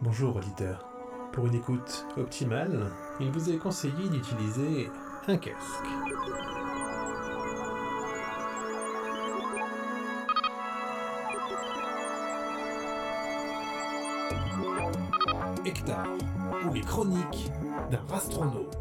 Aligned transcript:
Bonjour 0.00 0.36
auditeur. 0.36 0.86
Pour 1.32 1.48
une 1.48 1.56
écoute 1.56 2.06
optimale, 2.16 2.88
il 3.18 3.32
vous 3.32 3.50
est 3.50 3.58
conseillé 3.58 4.08
d'utiliser 4.08 4.88
un 5.26 5.36
casque. 5.36 5.58
Hectare, 15.64 16.06
ou 16.64 16.72
les 16.72 16.80
chroniques 16.82 17.50
d'un 17.90 18.14
astronaute. 18.14 18.78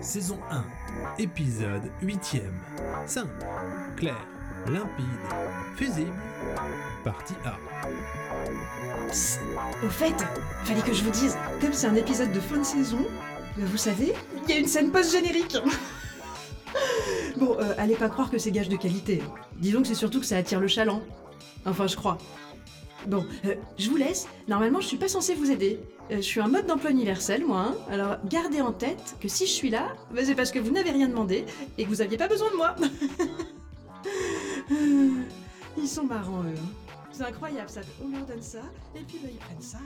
Saison 0.00 0.40
1, 0.50 0.64
épisode 1.18 1.88
8ème. 2.02 2.50
Simple, 3.06 3.44
clair, 3.96 4.26
limpide, 4.68 5.04
fusible. 5.76 6.12
Partie 7.04 7.34
A. 7.44 7.56
Au 9.84 9.88
fait, 9.88 10.14
fallait 10.64 10.82
que 10.82 10.92
je 10.92 11.02
vous 11.04 11.10
dise, 11.10 11.36
comme 11.60 11.72
c'est 11.72 11.86
un 11.86 11.94
épisode 11.94 12.32
de 12.32 12.40
fin 12.40 12.58
de 12.58 12.64
saison, 12.64 12.98
euh, 13.58 13.62
vous 13.64 13.76
savez, 13.76 14.12
il 14.44 14.50
y 14.50 14.56
a 14.56 14.58
une 14.60 14.66
scène 14.66 14.90
post-générique. 14.90 15.56
bon, 17.38 17.56
euh, 17.58 17.74
allez 17.78 17.94
pas 17.94 18.08
croire 18.08 18.30
que 18.30 18.38
c'est 18.38 18.50
gage 18.50 18.68
de 18.68 18.76
qualité. 18.76 19.22
Disons 19.56 19.82
que 19.82 19.88
c'est 19.88 19.94
surtout 19.94 20.20
que 20.20 20.26
ça 20.26 20.36
attire 20.36 20.60
le 20.60 20.68
chaland. 20.68 21.02
Enfin, 21.64 21.86
je 21.86 21.96
crois. 21.96 22.18
Bon, 23.06 23.24
euh, 23.46 23.54
je 23.78 23.88
vous 23.88 23.96
laisse. 23.96 24.26
Normalement, 24.48 24.80
je 24.80 24.86
suis 24.86 24.96
pas 24.98 25.08
censée 25.08 25.34
vous 25.34 25.50
aider. 25.50 25.80
Je 26.10 26.20
suis 26.20 26.40
un 26.40 26.48
mode 26.48 26.66
d'emploi 26.66 26.90
universel, 26.90 27.44
moi. 27.44 27.60
hein. 27.68 27.74
Alors, 27.90 28.16
gardez 28.24 28.62
en 28.62 28.72
tête 28.72 29.16
que 29.20 29.28
si 29.28 29.46
je 29.46 29.52
suis 29.52 29.68
là, 29.70 29.88
bah, 30.14 30.22
c'est 30.24 30.34
parce 30.34 30.50
que 30.50 30.58
vous 30.58 30.70
n'avez 30.70 30.90
rien 30.90 31.06
demandé 31.06 31.44
et 31.76 31.84
que 31.84 31.88
vous 31.88 32.00
aviez 32.00 32.16
pas 32.16 32.28
besoin 32.28 32.50
de 32.50 32.56
moi. 32.56 32.74
Ils 35.76 35.88
sont 35.88 36.04
marrants, 36.04 36.42
eux. 36.42 36.54
hein. 36.56 36.92
C'est 37.12 37.24
incroyable, 37.24 37.68
ça. 37.68 37.80
On 38.04 38.08
leur 38.16 38.26
donne 38.26 38.42
ça, 38.42 38.60
et 38.94 39.00
puis 39.00 39.18
bah, 39.22 39.28
ils 39.32 39.38
prennent 39.38 39.60
ça. 39.60 39.78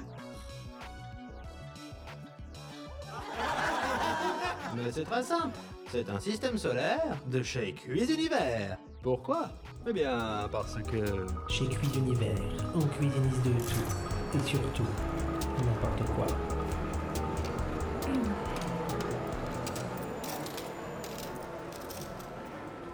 Mais 4.77 4.91
c'est 4.93 5.05
très 5.05 5.23
simple. 5.23 5.57
C'est 5.91 6.09
un 6.09 6.19
système 6.21 6.57
solaire 6.59 7.19
de 7.27 7.43
chez 7.43 7.75
Cuise 7.75 8.11
Univers. 8.11 8.79
Pourquoi? 9.03 9.49
Eh 9.87 9.93
bien, 9.93 10.49
parce 10.51 10.75
que... 10.77 11.27
Chez 11.49 11.67
Cuit 11.69 11.89
d'Univers, 11.89 12.39
on 12.75 12.81
cuisinise 12.87 13.43
de 13.45 13.51
tout. 13.51 14.39
Et 14.39 14.49
surtout, 14.49 14.87
n'importe 15.59 16.05
quoi. 16.15 16.27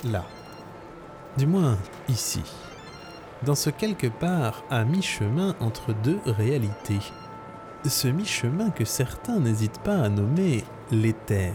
Là. 0.05 0.25
Du 1.39 1.47
moins, 1.47 1.79
ici. 2.09 2.43
Dans 3.45 3.55
ce 3.55 3.71
quelque 3.71 4.09
part 4.09 4.65
à 4.71 4.83
mi-chemin 4.83 5.55
entre 5.61 5.93
deux 5.93 6.19
réalités. 6.27 6.99
Ce 7.87 8.09
mi-chemin 8.09 8.71
que 8.71 8.85
certains 8.85 9.39
n'hésitent 9.39 9.79
pas 9.79 9.99
à 9.99 10.09
nommer 10.09 10.65
l'éther. 10.91 11.55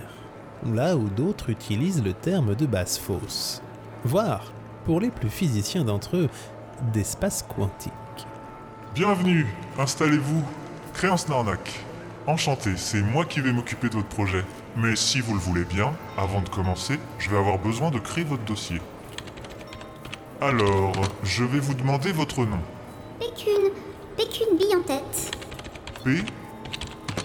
Là 0.66 0.96
où 0.96 1.10
d'autres 1.10 1.50
utilisent 1.50 2.02
le 2.02 2.14
terme 2.14 2.56
de 2.56 2.66
basse 2.66 2.98
fosse. 2.98 3.62
Voire, 4.06 4.54
pour 4.86 5.02
les 5.02 5.12
plus 5.12 5.30
physiciens 5.30 5.84
d'entre 5.84 6.16
eux, 6.16 6.30
d'espace 6.94 7.44
quantique. 7.44 7.92
Bienvenue, 8.96 9.48
installez-vous. 9.78 10.44
Créance 10.94 11.28
Narnac. 11.28 11.84
Enchanté, 12.26 12.78
c'est 12.78 13.02
moi 13.02 13.26
qui 13.26 13.42
vais 13.42 13.52
m'occuper 13.52 13.90
de 13.90 13.96
votre 13.96 14.08
projet. 14.08 14.46
Mais 14.78 14.96
si 14.96 15.20
vous 15.20 15.34
le 15.34 15.42
voulez 15.42 15.66
bien, 15.66 15.92
avant 16.18 16.40
de 16.40 16.48
commencer, 16.48 16.98
je 17.20 17.30
vais 17.30 17.38
avoir 17.38 17.60
besoin 17.60 17.92
de 17.92 18.00
créer 18.00 18.24
votre 18.24 18.46
dossier. 18.46 18.80
Alors, 20.44 20.92
je 21.24 21.46
vais 21.46 21.60
vous 21.60 21.74
demander 21.74 22.12
votre 22.12 22.40
nom. 22.40 22.60
Pécune, 23.18 23.70
Pécune 24.18 24.58
bille 24.58 24.76
en 24.76 24.82
tête. 24.82 25.32
P. 26.04 26.22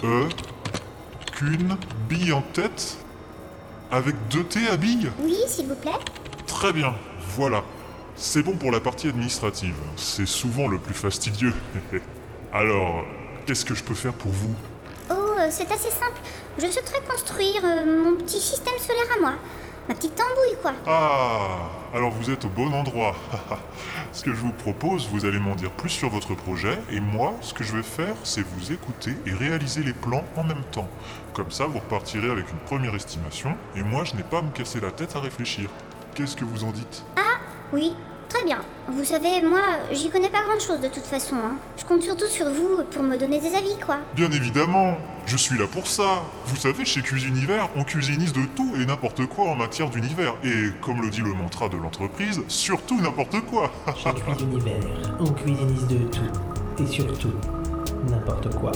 E. 0.04 0.28
Qu'une 1.32 1.76
bille 2.09 2.32
en 2.32 2.42
tête 2.42 2.97
Avec 3.91 4.15
deux 4.31 4.44
T 4.44 4.69
à 4.69 4.76
bille 4.76 5.10
Oui, 5.20 5.34
s'il 5.48 5.66
vous 5.66 5.75
plaît. 5.75 5.98
Très 6.47 6.72
bien, 6.72 6.94
voilà. 7.34 7.65
C'est 8.15 8.44
bon 8.44 8.56
pour 8.56 8.70
la 8.70 8.78
partie 8.78 9.09
administrative. 9.09 9.75
C'est 9.97 10.28
souvent 10.28 10.69
le 10.69 10.78
plus 10.78 10.94
fastidieux. 10.94 11.54
Alors, 12.53 13.03
qu'est-ce 13.47 13.65
que 13.65 13.75
je 13.75 13.82
peux 13.82 13.94
faire 13.94 14.15
pour 14.15 14.31
vous? 14.31 14.54
Oh, 15.10 15.15
euh, 15.41 15.48
c'est 15.50 15.69
assez 15.72 15.91
simple. 15.91 16.21
Je 16.56 16.69
souhaiterais 16.69 17.03
construire 17.10 17.62
euh, 17.65 17.84
mon 17.84 18.15
petit 18.15 18.38
système 18.38 18.78
solaire 18.78 19.16
à 19.16 19.21
moi. 19.21 19.32
Ma 19.88 19.94
petite 19.94 20.15
tambouille, 20.15 20.56
quoi. 20.60 20.72
Ah, 20.87 21.71
alors 21.94 22.10
vous 22.10 22.31
êtes 22.31 22.44
au 22.44 22.49
bon 22.49 22.72
endroit. 22.75 23.15
ce 24.12 24.22
que 24.22 24.32
je 24.34 24.37
vous 24.41 24.53
propose, 24.53 25.09
vous 25.10 25.25
allez 25.25 25.38
m'en 25.38 25.54
dire 25.54 25.71
plus 25.71 25.88
sur 25.88 26.10
votre 26.10 26.34
projet, 26.34 26.78
et 26.91 27.00
moi, 27.00 27.32
ce 27.41 27.54
que 27.54 27.65
je 27.65 27.75
vais 27.75 27.82
faire, 27.82 28.15
c'est 28.22 28.43
vous 28.43 28.72
écouter 28.72 29.16
et 29.27 29.32
réaliser 29.32 29.82
les 29.82 29.94
plans 29.94 30.25
en 30.37 30.44
même 30.44 30.62
temps. 30.72 30.88
Comme 31.32 31.50
ça, 31.50 31.66
vous 31.66 31.78
repartirez 31.78 32.31
avec 32.31 32.50
une 32.50 32.59
première 32.59 32.94
estimation, 32.94 33.56
et 33.77 33.82
moi, 33.82 34.04
je 34.04 34.15
n'ai 34.15 34.22
pas 34.22 34.38
à 34.38 34.43
me 34.43 34.50
casser 34.50 34.81
la 34.81 34.91
tête 34.91 35.16
à 35.16 35.21
réfléchir. 35.21 35.71
Qu'est-ce 36.15 36.37
que 36.37 36.44
vous 36.44 36.65
en 36.65 36.71
dites? 36.71 37.04
Oui, 37.72 37.94
très 38.31 38.43
bien. 38.44 38.60
Vous 38.88 39.04
savez, 39.04 39.43
moi, 39.43 39.60
j'y 39.93 40.09
connais 40.10 40.31
pas 40.31 40.43
grand 40.43 40.59
chose 40.59 40.81
de 40.81 40.88
toute 40.88 41.04
façon. 41.04 41.37
hein. 41.37 41.56
Je 41.77 41.84
compte 41.84 42.03
surtout 42.03 42.27
sur 42.27 42.47
vous 42.50 42.82
pour 42.91 43.03
me 43.03 43.16
donner 43.19 43.41
des 43.41 43.54
avis, 43.54 43.77
quoi. 43.84 43.98
Bien 44.15 44.31
évidemment, 44.31 44.97
je 45.28 45.37
suis 45.37 45.59
là 45.59 45.66
pour 45.66 45.87
ça. 45.87 46.22
Vous 46.47 46.56
savez, 46.56 46.87
chez 46.87 47.03
Cuisinivers, 47.03 47.69
on 47.77 47.84
cuisinise 47.84 48.33
de 48.33 48.41
tout 48.56 48.75
et 48.81 48.87
n'importe 48.87 49.27
quoi 49.27 49.44
en 49.50 49.55
matière 49.55 49.91
d'univers. 49.91 50.34
Et 50.43 50.71
comme 50.81 51.03
le 51.03 51.11
dit 51.11 51.21
le 51.21 51.34
mantra 51.34 51.69
de 51.69 51.77
l'entreprise, 51.77 52.41
surtout 52.49 52.99
n'importe 53.00 53.39
quoi. 53.43 53.71
Chez 53.97 54.11
Cuit 54.15 54.37
d'Univers, 54.39 54.81
on 55.21 55.31
cuisinise 55.33 55.87
de 55.87 55.99
tout. 56.06 56.83
Et 56.83 56.87
surtout, 56.87 57.34
n'importe 58.09 58.55
quoi. 58.56 58.72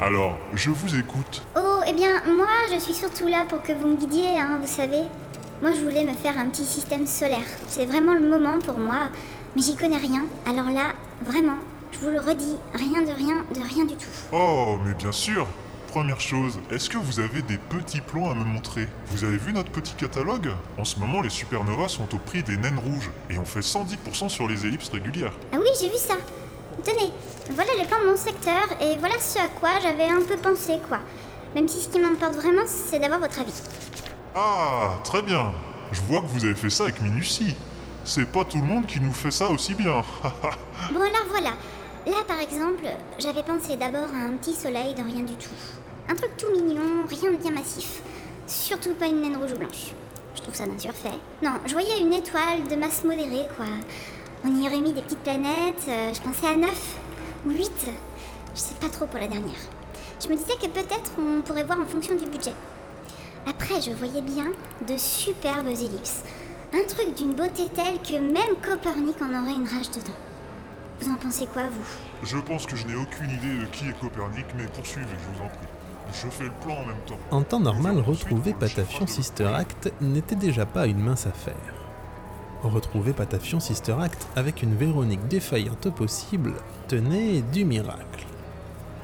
Alors, 0.00 0.36
je 0.54 0.70
vous 0.70 0.96
écoute. 0.96 1.42
Oh, 1.56 1.80
eh 1.86 1.94
bien, 1.94 2.22
moi, 2.36 2.46
je 2.70 2.78
suis 2.78 2.94
surtout 2.94 3.26
là 3.26 3.46
pour 3.48 3.62
que 3.62 3.72
vous 3.72 3.88
me 3.88 3.96
guidiez, 3.96 4.38
hein, 4.38 4.58
vous 4.60 4.66
savez. 4.66 5.02
Moi, 5.62 5.72
je 5.72 5.80
voulais 5.80 6.04
me 6.04 6.12
faire 6.12 6.36
un 6.38 6.46
petit 6.50 6.64
système 6.64 7.06
solaire. 7.06 7.46
C'est 7.68 7.86
vraiment 7.86 8.12
le 8.12 8.28
moment 8.28 8.58
pour 8.58 8.78
moi, 8.78 9.08
mais 9.56 9.62
j'y 9.62 9.76
connais 9.76 9.96
rien. 9.96 10.24
Alors 10.46 10.70
là, 10.70 10.92
vraiment, 11.24 11.56
je 11.94 11.98
vous 12.00 12.10
le 12.10 12.20
redis, 12.20 12.56
rien 12.72 13.02
de 13.02 13.12
rien, 13.12 13.44
de 13.54 13.60
rien 13.60 13.84
du 13.84 13.94
tout. 13.94 14.08
Oh, 14.32 14.78
mais 14.84 14.94
bien 14.94 15.12
sûr 15.12 15.46
Première 15.88 16.20
chose, 16.20 16.58
est-ce 16.72 16.90
que 16.90 16.98
vous 16.98 17.20
avez 17.20 17.40
des 17.42 17.56
petits 17.56 18.00
plans 18.00 18.28
à 18.28 18.34
me 18.34 18.42
montrer? 18.42 18.88
Vous 19.12 19.22
avez 19.22 19.36
vu 19.36 19.52
notre 19.52 19.70
petit 19.70 19.94
catalogue? 19.94 20.50
En 20.76 20.84
ce 20.84 20.98
moment, 20.98 21.20
les 21.20 21.30
supernovas 21.30 21.86
sont 21.88 22.12
au 22.12 22.18
prix 22.18 22.42
des 22.42 22.56
naines 22.56 22.80
rouges, 22.80 23.10
et 23.30 23.38
on 23.38 23.44
fait 23.44 23.60
110% 23.60 24.28
sur 24.28 24.48
les 24.48 24.66
ellipses 24.66 24.88
régulières. 24.88 25.32
Ah 25.52 25.56
oui, 25.60 25.68
j'ai 25.80 25.88
vu 25.88 25.96
ça. 25.96 26.14
Tenez, 26.82 27.12
voilà 27.50 27.70
le 27.80 27.86
plan 27.86 28.00
de 28.00 28.10
mon 28.10 28.16
secteur, 28.16 28.64
et 28.80 28.98
voilà 28.98 29.14
ce 29.20 29.38
à 29.38 29.46
quoi 29.60 29.70
j'avais 29.80 30.08
un 30.08 30.22
peu 30.22 30.36
pensé, 30.36 30.78
quoi. 30.88 30.98
Même 31.54 31.68
si 31.68 31.80
ce 31.80 31.88
qui 31.88 32.00
m'importe 32.00 32.34
vraiment, 32.34 32.62
c'est 32.66 32.98
d'avoir 32.98 33.20
votre 33.20 33.38
avis. 33.40 33.52
Ah, 34.34 34.94
très 35.04 35.22
bien 35.22 35.52
Je 35.92 36.00
vois 36.00 36.22
que 36.22 36.26
vous 36.26 36.44
avez 36.44 36.56
fait 36.56 36.70
ça 36.70 36.84
avec 36.84 37.00
minutie. 37.00 37.54
C'est 38.04 38.26
pas 38.26 38.44
tout 38.44 38.58
le 38.58 38.64
monde 38.64 38.86
qui 38.86 39.00
nous 39.00 39.12
fait 39.12 39.30
ça 39.30 39.48
aussi 39.48 39.74
bien. 39.74 40.02
Bon 40.92 41.00
alors 41.00 41.26
voilà. 41.30 41.50
Là 42.06 42.22
par 42.28 42.38
exemple, 42.38 42.84
j'avais 43.18 43.42
pensé 43.42 43.76
d'abord 43.76 44.08
à 44.14 44.26
un 44.26 44.36
petit 44.36 44.52
soleil 44.52 44.94
dans 44.94 45.04
rien 45.04 45.22
du 45.22 45.34
tout. 45.34 45.48
Un 46.08 46.14
truc 46.14 46.36
tout 46.36 46.50
mignon, 46.52 47.06
rien 47.08 47.30
de 47.30 47.36
bien 47.36 47.50
massif. 47.50 48.02
Surtout 48.46 48.92
pas 48.92 49.06
une 49.06 49.22
naine 49.22 49.38
rouge 49.38 49.52
ou 49.54 49.58
blanche. 49.58 49.92
Je 50.34 50.42
trouve 50.42 50.54
ça 50.54 50.66
d'un 50.66 50.78
surfait. 50.78 51.18
Non, 51.42 51.52
je 51.64 51.72
voyais 51.72 51.98
une 52.00 52.12
étoile 52.12 52.68
de 52.68 52.76
masse 52.76 53.04
modérée, 53.04 53.46
quoi. 53.56 53.64
On 54.44 54.54
y 54.54 54.66
aurait 54.66 54.82
mis 54.82 54.92
des 54.92 55.00
petites 55.00 55.20
planètes, 55.20 55.86
euh, 55.88 56.12
je 56.12 56.20
pensais 56.20 56.46
à 56.46 56.56
9 56.56 56.96
ou 57.46 57.50
8. 57.52 57.70
Je 58.54 58.60
sais 58.60 58.74
pas 58.74 58.90
trop 58.90 59.06
pour 59.06 59.18
la 59.18 59.28
dernière. 59.28 59.60
Je 60.22 60.28
me 60.28 60.36
disais 60.36 60.56
que 60.60 60.66
peut-être 60.66 61.12
on 61.18 61.40
pourrait 61.40 61.64
voir 61.64 61.80
en 61.80 61.86
fonction 61.86 62.14
du 62.14 62.26
budget. 62.26 62.52
Après, 63.48 63.80
je 63.80 63.92
voyais 63.92 64.20
bien 64.20 64.52
de 64.86 64.96
superbes 64.98 65.68
ellipses. 65.68 66.22
Un 66.74 66.84
truc 66.86 67.14
d'une 67.14 67.32
beauté 67.32 67.64
telle 67.74 67.98
que 68.02 68.20
même 68.20 68.56
Copernic 68.62 69.22
en 69.22 69.42
aurait 69.42 69.54
une 69.54 69.68
rage 69.68 69.90
dedans. 69.90 70.33
Vous 71.00 71.10
en 71.10 71.16
pensez 71.16 71.46
quoi, 71.46 71.64
vous? 71.64 72.26
Je 72.26 72.38
pense 72.38 72.66
que 72.66 72.76
je 72.76 72.86
n'ai 72.86 72.94
aucune 72.94 73.30
idée 73.30 73.58
de 73.58 73.66
qui 73.66 73.88
est 73.88 74.00
Copernic, 74.00 74.46
mais 74.56 74.66
poursuivez, 74.66 75.06
je 75.08 75.38
vous 75.38 75.44
en 75.44 75.48
prie. 75.48 75.66
Je 76.12 76.28
fais 76.28 76.44
le 76.44 76.52
plan 76.64 76.74
en 76.74 76.86
même 76.86 77.00
temps. 77.06 77.18
En 77.30 77.42
temps 77.42 77.60
normal, 77.60 77.98
retrouver 77.98 78.54
Patafion 78.54 79.06
Sister 79.06 79.46
Act 79.46 79.92
n'était 80.00 80.36
déjà 80.36 80.66
pas 80.66 80.86
une 80.86 81.00
mince 81.00 81.26
affaire. 81.26 81.54
Retrouver 82.62 83.12
Patafion 83.12 83.60
Sister 83.60 83.96
Act 84.00 84.26
avec 84.36 84.62
une 84.62 84.74
Véronique 84.74 85.26
défaillante 85.28 85.86
au 85.86 85.90
possible 85.90 86.54
tenait 86.88 87.42
du 87.42 87.64
miracle. 87.64 88.26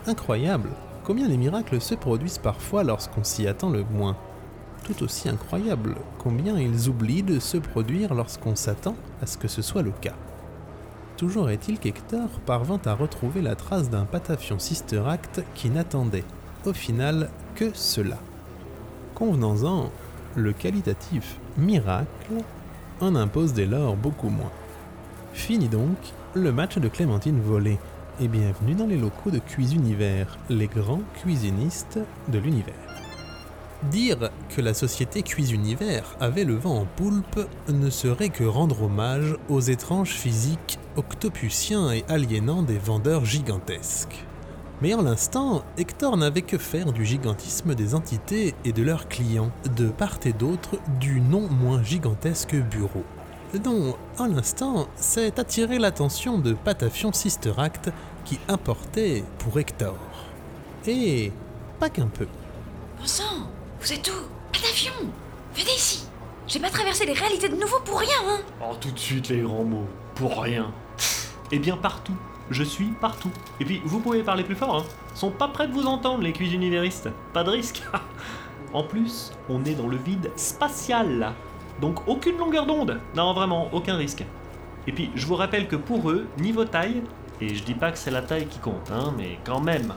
Incroyable 0.07 0.71
combien 1.05 1.29
les 1.29 1.37
miracles 1.37 1.81
se 1.81 1.95
produisent 1.95 2.39
parfois 2.39 2.85
lorsqu'on 2.85 3.25
s'y 3.25 3.49
attend 3.49 3.71
le 3.71 3.85
moins. 3.85 4.17
Tout 4.85 5.03
aussi 5.03 5.29
incroyable 5.29 5.97
combien 6.19 6.59
ils 6.59 6.89
oublient 6.89 7.23
de 7.23 7.39
se 7.39 7.59
produire 7.59 8.15
lorsqu'on 8.15 8.57
s'attend 8.57 8.97
à 9.21 9.27
ce 9.27 9.37
que 9.37 9.49
ce 9.49 9.63
soit 9.63 9.83
le 9.83 9.91
cas. 9.91 10.15
Toujours 11.20 11.50
est-il 11.50 11.78
qu'Hector 11.78 12.31
parvint 12.46 12.81
à 12.87 12.94
retrouver 12.94 13.43
la 13.43 13.55
trace 13.55 13.90
d'un 13.90 14.06
Patafion 14.06 14.58
Sister 14.58 15.02
Act 15.06 15.43
qui 15.55 15.69
n'attendait, 15.69 16.25
au 16.64 16.72
final, 16.72 17.28
que 17.56 17.72
cela. 17.75 18.17
Convenons-en, 19.14 19.90
le 20.34 20.55
qualitatif 20.55 21.37
miracle 21.58 22.43
en 23.02 23.14
impose 23.17 23.52
dès 23.52 23.67
lors 23.67 23.96
beaucoup 23.96 24.31
moins. 24.31 24.50
Fini 25.34 25.69
donc 25.69 25.99
le 26.32 26.52
match 26.52 26.78
de 26.78 26.88
Clémentine 26.88 27.43
volée, 27.43 27.78
et 28.19 28.26
bienvenue 28.26 28.75
dans 28.75 28.87
les 28.87 28.96
locaux 28.96 29.31
de 29.31 29.40
Cuisunivers, 29.40 30.38
les 30.49 30.69
grands 30.69 31.02
cuisinistes 31.20 31.99
de 32.28 32.38
l'univers. 32.38 32.72
Dire 33.90 34.31
que 34.56 34.62
la 34.62 34.72
société 34.72 35.22
Cuisunivers 35.22 36.17
avait 36.19 36.44
le 36.44 36.55
vent 36.55 36.78
en 36.78 36.87
poulpe 36.87 37.46
ne 37.69 37.90
serait 37.90 38.31
que 38.31 38.44
rendre 38.44 38.84
hommage 38.84 39.37
aux 39.50 39.61
étranges 39.61 40.12
physiques 40.12 40.78
octopusiens 40.97 41.93
et 41.93 42.05
aliénants 42.09 42.63
des 42.63 42.79
vendeurs 42.79 43.25
gigantesques. 43.25 44.25
Mais 44.83 44.95
en 44.95 45.03
l'instant, 45.03 45.63
Hector 45.77 46.17
n'avait 46.17 46.43
que 46.43 46.57
faire 46.57 46.93
du 46.93 47.05
gigantisme 47.05 47.75
des 47.75 47.95
entités 47.95 48.55
et 48.65 48.73
de 48.73 48.83
leurs 48.83 49.09
clients, 49.09 49.51
de 49.77 49.89
part 49.89 50.19
et 50.25 50.33
d'autre 50.33 50.79
du 50.99 51.21
non 51.21 51.49
moins 51.49 51.83
gigantesque 51.83 52.55
bureau. 52.55 53.05
Dont, 53.63 53.97
en 54.19 54.27
l'instant, 54.27 54.89
s'est 54.97 55.39
attiré 55.39 55.79
l'attention 55.79 56.39
de 56.39 56.55
Patafion 56.55 57.13
Sister 57.13 57.53
Act 57.59 57.91
qui 58.25 58.39
importait 58.49 59.25
pour 59.39 59.59
Hector. 59.59 59.97
Et 60.87 61.33
pas 61.79 61.91
qu'un 61.91 62.07
peu. 62.07 62.27
Bon 62.99 63.07
sang, 63.07 63.49
vous 63.81 63.93
êtes 63.93 64.09
où? 64.09 64.27
Patafion 64.53 64.93
Venez 65.55 65.75
ici 65.75 66.07
J'ai 66.47 66.61
pas 66.61 66.71
traversé 66.71 67.05
les 67.05 67.13
réalités 67.13 67.49
de 67.49 67.57
nouveau 67.57 67.81
pour 67.85 67.99
rien, 67.99 68.19
hein 68.27 68.41
Oh, 68.63 68.75
tout 68.81 68.91
de 68.93 68.99
suite 68.99 69.29
les 69.29 69.41
grands 69.41 69.65
mots. 69.65 69.89
Pour 70.20 70.43
rien. 70.43 70.70
Eh 71.50 71.58
bien, 71.58 71.78
partout. 71.78 72.14
Je 72.50 72.62
suis 72.62 72.88
partout. 73.00 73.31
Et 73.58 73.64
puis, 73.64 73.81
vous 73.87 74.00
pouvez 74.00 74.22
parler 74.22 74.44
plus 74.44 74.55
fort, 74.55 74.76
hein. 74.76 74.84
Sont 75.14 75.31
pas 75.31 75.49
prêts 75.49 75.67
de 75.67 75.72
vous 75.72 75.87
entendre, 75.87 76.22
les 76.22 76.34
cuisinivéristes. 76.34 77.08
Pas 77.32 77.43
de 77.43 77.49
risque. 77.49 77.82
en 78.75 78.82
plus, 78.82 79.32
on 79.49 79.64
est 79.64 79.72
dans 79.75 79.87
le 79.87 79.96
vide 79.96 80.31
spatial. 80.37 81.32
Donc, 81.81 82.06
aucune 82.06 82.37
longueur 82.37 82.67
d'onde. 82.67 83.00
Non, 83.17 83.32
vraiment, 83.32 83.70
aucun 83.72 83.96
risque. 83.96 84.22
Et 84.87 84.93
puis, 84.93 85.11
je 85.14 85.25
vous 85.26 85.37
rappelle 85.37 85.67
que 85.67 85.76
pour 85.76 86.11
eux, 86.11 86.26
niveau 86.37 86.67
taille, 86.67 87.02
et 87.40 87.55
je 87.55 87.64
dis 87.64 87.72
pas 87.72 87.90
que 87.90 87.96
c'est 87.96 88.11
la 88.11 88.20
taille 88.20 88.46
qui 88.46 88.58
compte, 88.58 88.90
hein, 88.93 89.14
mais 89.17 89.38
quand 89.43 89.61
même, 89.61 89.94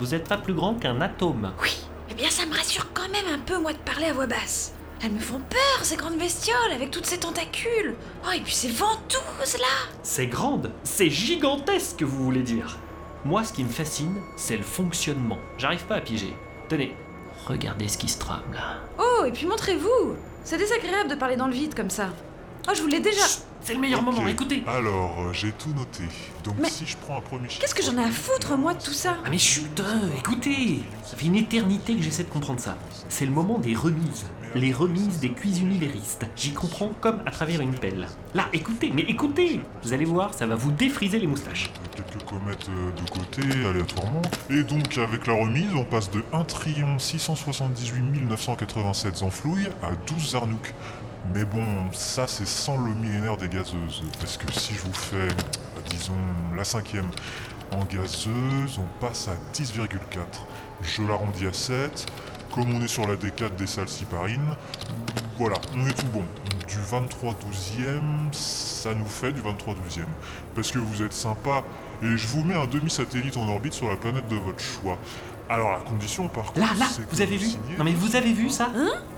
vous 0.00 0.16
êtes 0.16 0.28
pas 0.28 0.38
plus 0.38 0.54
grand 0.54 0.74
qu'un 0.74 1.00
atome. 1.00 1.52
Oui, 1.62 1.84
eh 2.10 2.14
bien 2.14 2.28
ça 2.28 2.44
me 2.44 2.56
rassure 2.56 2.92
quand 2.92 3.08
même 3.08 3.32
un 3.32 3.38
peu, 3.38 3.60
moi, 3.60 3.72
de 3.72 3.78
parler 3.78 4.06
à 4.06 4.14
voix 4.14 4.26
basse. 4.26 4.74
Elles 5.02 5.12
me 5.12 5.18
font 5.18 5.40
peur, 5.40 5.82
ces 5.82 5.96
grandes 5.96 6.18
bestioles, 6.18 6.72
avec 6.74 6.90
toutes 6.90 7.06
ces 7.06 7.16
tentacules. 7.18 7.94
Oh, 8.26 8.32
et 8.36 8.40
puis 8.40 8.52
ces 8.52 8.68
ventouses, 8.70 9.56
là 9.58 9.88
C'est 10.02 10.26
grande, 10.26 10.72
c'est 10.84 11.08
gigantesque, 11.08 12.02
vous 12.02 12.22
voulez 12.22 12.42
dire. 12.42 12.78
Moi, 13.24 13.42
ce 13.44 13.54
qui 13.54 13.64
me 13.64 13.70
fascine, 13.70 14.14
c'est 14.36 14.58
le 14.58 14.62
fonctionnement. 14.62 15.38
J'arrive 15.56 15.84
pas 15.84 15.96
à 15.96 16.00
piger. 16.02 16.34
Tenez, 16.68 16.94
regardez 17.46 17.88
ce 17.88 17.96
qui 17.96 18.08
se 18.08 18.18
trame 18.18 18.52
là. 18.52 18.76
Oh, 18.98 19.24
et 19.24 19.32
puis 19.32 19.46
montrez-vous 19.46 20.16
C'est 20.44 20.58
désagréable 20.58 21.08
de 21.08 21.14
parler 21.14 21.36
dans 21.36 21.46
le 21.48 21.54
vide 21.54 21.74
comme 21.74 21.90
ça. 21.90 22.10
Oh, 22.68 22.72
je 22.74 22.82
vous 22.82 22.88
l'ai 22.88 23.00
déjà... 23.00 23.24
C'est 23.62 23.74
le 23.74 23.80
meilleur 23.80 24.02
moment, 24.02 24.26
écoutez. 24.26 24.62
Alors, 24.66 25.18
euh, 25.20 25.32
j'ai 25.32 25.52
tout 25.52 25.70
noté. 25.70 26.04
Donc 26.44 26.56
Mais 26.58 26.68
si 26.68 26.86
je 26.86 26.96
prends 26.98 27.18
un 27.18 27.20
premier 27.22 27.48
chiffre... 27.48 27.60
Qu'est-ce 27.62 27.74
que 27.74 27.82
j'en 27.82 27.96
ai 27.96 28.04
à 28.04 28.10
foutre, 28.10 28.56
moi, 28.56 28.74
de 28.74 28.82
tout 28.82 28.92
ça? 28.92 29.16
Ah 29.24 29.28
mais 29.30 29.38
chut, 29.38 29.80
euh, 29.80 30.08
écoutez 30.18 30.82
Ça 31.04 31.16
fait 31.16 31.26
une 31.26 31.36
éternité 31.36 31.94
que 31.94 32.02
j'essaie 32.02 32.24
de 32.24 32.30
comprendre 32.30 32.60
ça. 32.60 32.76
C'est 33.08 33.24
le 33.26 33.32
moment 33.32 33.58
des 33.58 33.74
remises. 33.74 34.26
Les 34.56 34.72
remises 34.72 35.20
des 35.20 35.30
cuisinivéristes. 35.30 36.26
J'y 36.34 36.52
comprends 36.52 36.90
comme 37.00 37.20
à 37.24 37.30
travers 37.30 37.60
une 37.60 37.74
pelle. 37.74 38.08
Là, 38.34 38.48
écoutez, 38.52 38.90
mais 38.92 39.02
écoutez 39.02 39.60
Vous 39.84 39.92
allez 39.92 40.04
voir, 40.04 40.34
ça 40.34 40.44
va 40.44 40.56
vous 40.56 40.72
défriser 40.72 41.20
les 41.20 41.28
moustaches. 41.28 41.70
Quelques 41.94 42.24
comètes 42.24 42.68
euh, 42.68 42.90
de 42.90 43.10
côté, 43.10 43.42
aléatoirement. 43.64 44.22
Et 44.50 44.64
donc, 44.64 44.98
avec 44.98 45.28
la 45.28 45.34
remise, 45.34 45.72
on 45.76 45.84
passe 45.84 46.10
de 46.10 46.24
1 46.32 46.98
678 46.98 48.28
987 48.28 49.22
enflouilles 49.22 49.68
à 49.84 49.90
12 50.12 50.32
Zarnouk. 50.32 50.74
Mais 51.32 51.44
bon, 51.44 51.64
ça 51.92 52.26
c'est 52.26 52.46
sans 52.46 52.76
le 52.76 52.92
millénaire 52.94 53.36
des 53.36 53.48
gazeuses. 53.48 54.02
Parce 54.18 54.36
que 54.36 54.50
si 54.52 54.74
je 54.74 54.80
vous 54.80 54.92
fais, 54.92 55.16
euh, 55.16 55.28
disons, 55.90 56.14
la 56.56 56.64
cinquième 56.64 57.08
en 57.70 57.84
gazeuse, 57.84 58.78
on 58.78 59.00
passe 59.00 59.28
à 59.28 59.34
10,4. 59.54 59.86
Je 60.82 61.02
l'arrondis 61.02 61.46
à 61.46 61.52
7. 61.52 62.06
Comme 62.54 62.74
on 62.74 62.82
est 62.82 62.88
sur 62.88 63.06
la 63.06 63.14
D4 63.16 63.54
des 63.56 63.66
salles 63.66 63.88
cyparines, 63.88 64.56
voilà, 65.38 65.56
on 65.76 65.86
est 65.86 65.92
tout 65.92 66.06
bon. 66.12 66.24
Du 66.68 66.76
23 66.78 67.32
12e, 67.32 68.32
ça 68.32 68.94
nous 68.94 69.06
fait 69.06 69.32
du 69.32 69.40
23 69.40 69.74
12e. 69.74 70.00
Parce 70.54 70.70
que 70.72 70.78
vous 70.78 71.02
êtes 71.02 71.12
sympa, 71.12 71.62
et 72.02 72.16
je 72.16 72.26
vous 72.28 72.42
mets 72.44 72.54
un 72.54 72.66
demi-satellite 72.66 73.36
en 73.36 73.48
orbite 73.48 73.72
sur 73.72 73.88
la 73.88 73.96
planète 73.96 74.28
de 74.28 74.36
votre 74.36 74.60
choix. 74.60 74.98
Alors 75.48 75.72
la 75.72 75.78
condition 75.78 76.28
par 76.28 76.44
contre, 76.52 76.60
Là, 76.60 76.66
là, 76.78 76.86
que 76.86 77.12
vous 77.14 77.22
avez 77.22 77.36
vu 77.36 77.46
signez- 77.46 77.76
Non 77.76 77.82
mais 77.82 77.92
vous 77.92 78.14
avez 78.14 78.32
vu 78.32 78.50
ça 78.50 78.70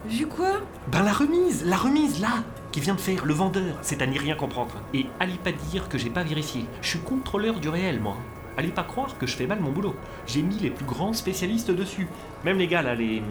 Vu 0.06 0.26
quoi 0.26 0.60
Ben 0.90 1.02
la 1.02 1.12
remise, 1.12 1.62
la 1.66 1.76
remise 1.76 2.20
là 2.20 2.42
qui 2.70 2.80
vient 2.80 2.94
de 2.94 3.00
faire 3.00 3.26
le 3.26 3.34
vendeur, 3.34 3.76
c'est 3.82 4.00
à 4.00 4.06
n'y 4.06 4.16
rien 4.18 4.34
comprendre. 4.34 4.72
Et 4.94 5.06
allez 5.20 5.34
pas 5.36 5.52
dire 5.52 5.90
que 5.90 5.98
j'ai 5.98 6.08
pas 6.08 6.22
vérifié. 6.22 6.64
Je 6.80 6.88
suis 6.88 7.00
contrôleur 7.00 7.60
du 7.60 7.68
réel, 7.68 8.00
moi. 8.00 8.16
Allez 8.56 8.68
pas 8.68 8.82
croire 8.84 9.16
que 9.18 9.26
je 9.26 9.34
fais 9.36 9.46
mal 9.46 9.60
mon 9.60 9.70
boulot. 9.70 9.94
J'ai 10.26 10.42
mis 10.42 10.56
les 10.56 10.70
plus 10.70 10.84
grands 10.84 11.12
spécialistes 11.12 11.70
dessus. 11.70 12.08
Même 12.44 12.58
les 12.58 12.66
gars 12.66 12.82
là, 12.82 12.94
les. 12.94 13.22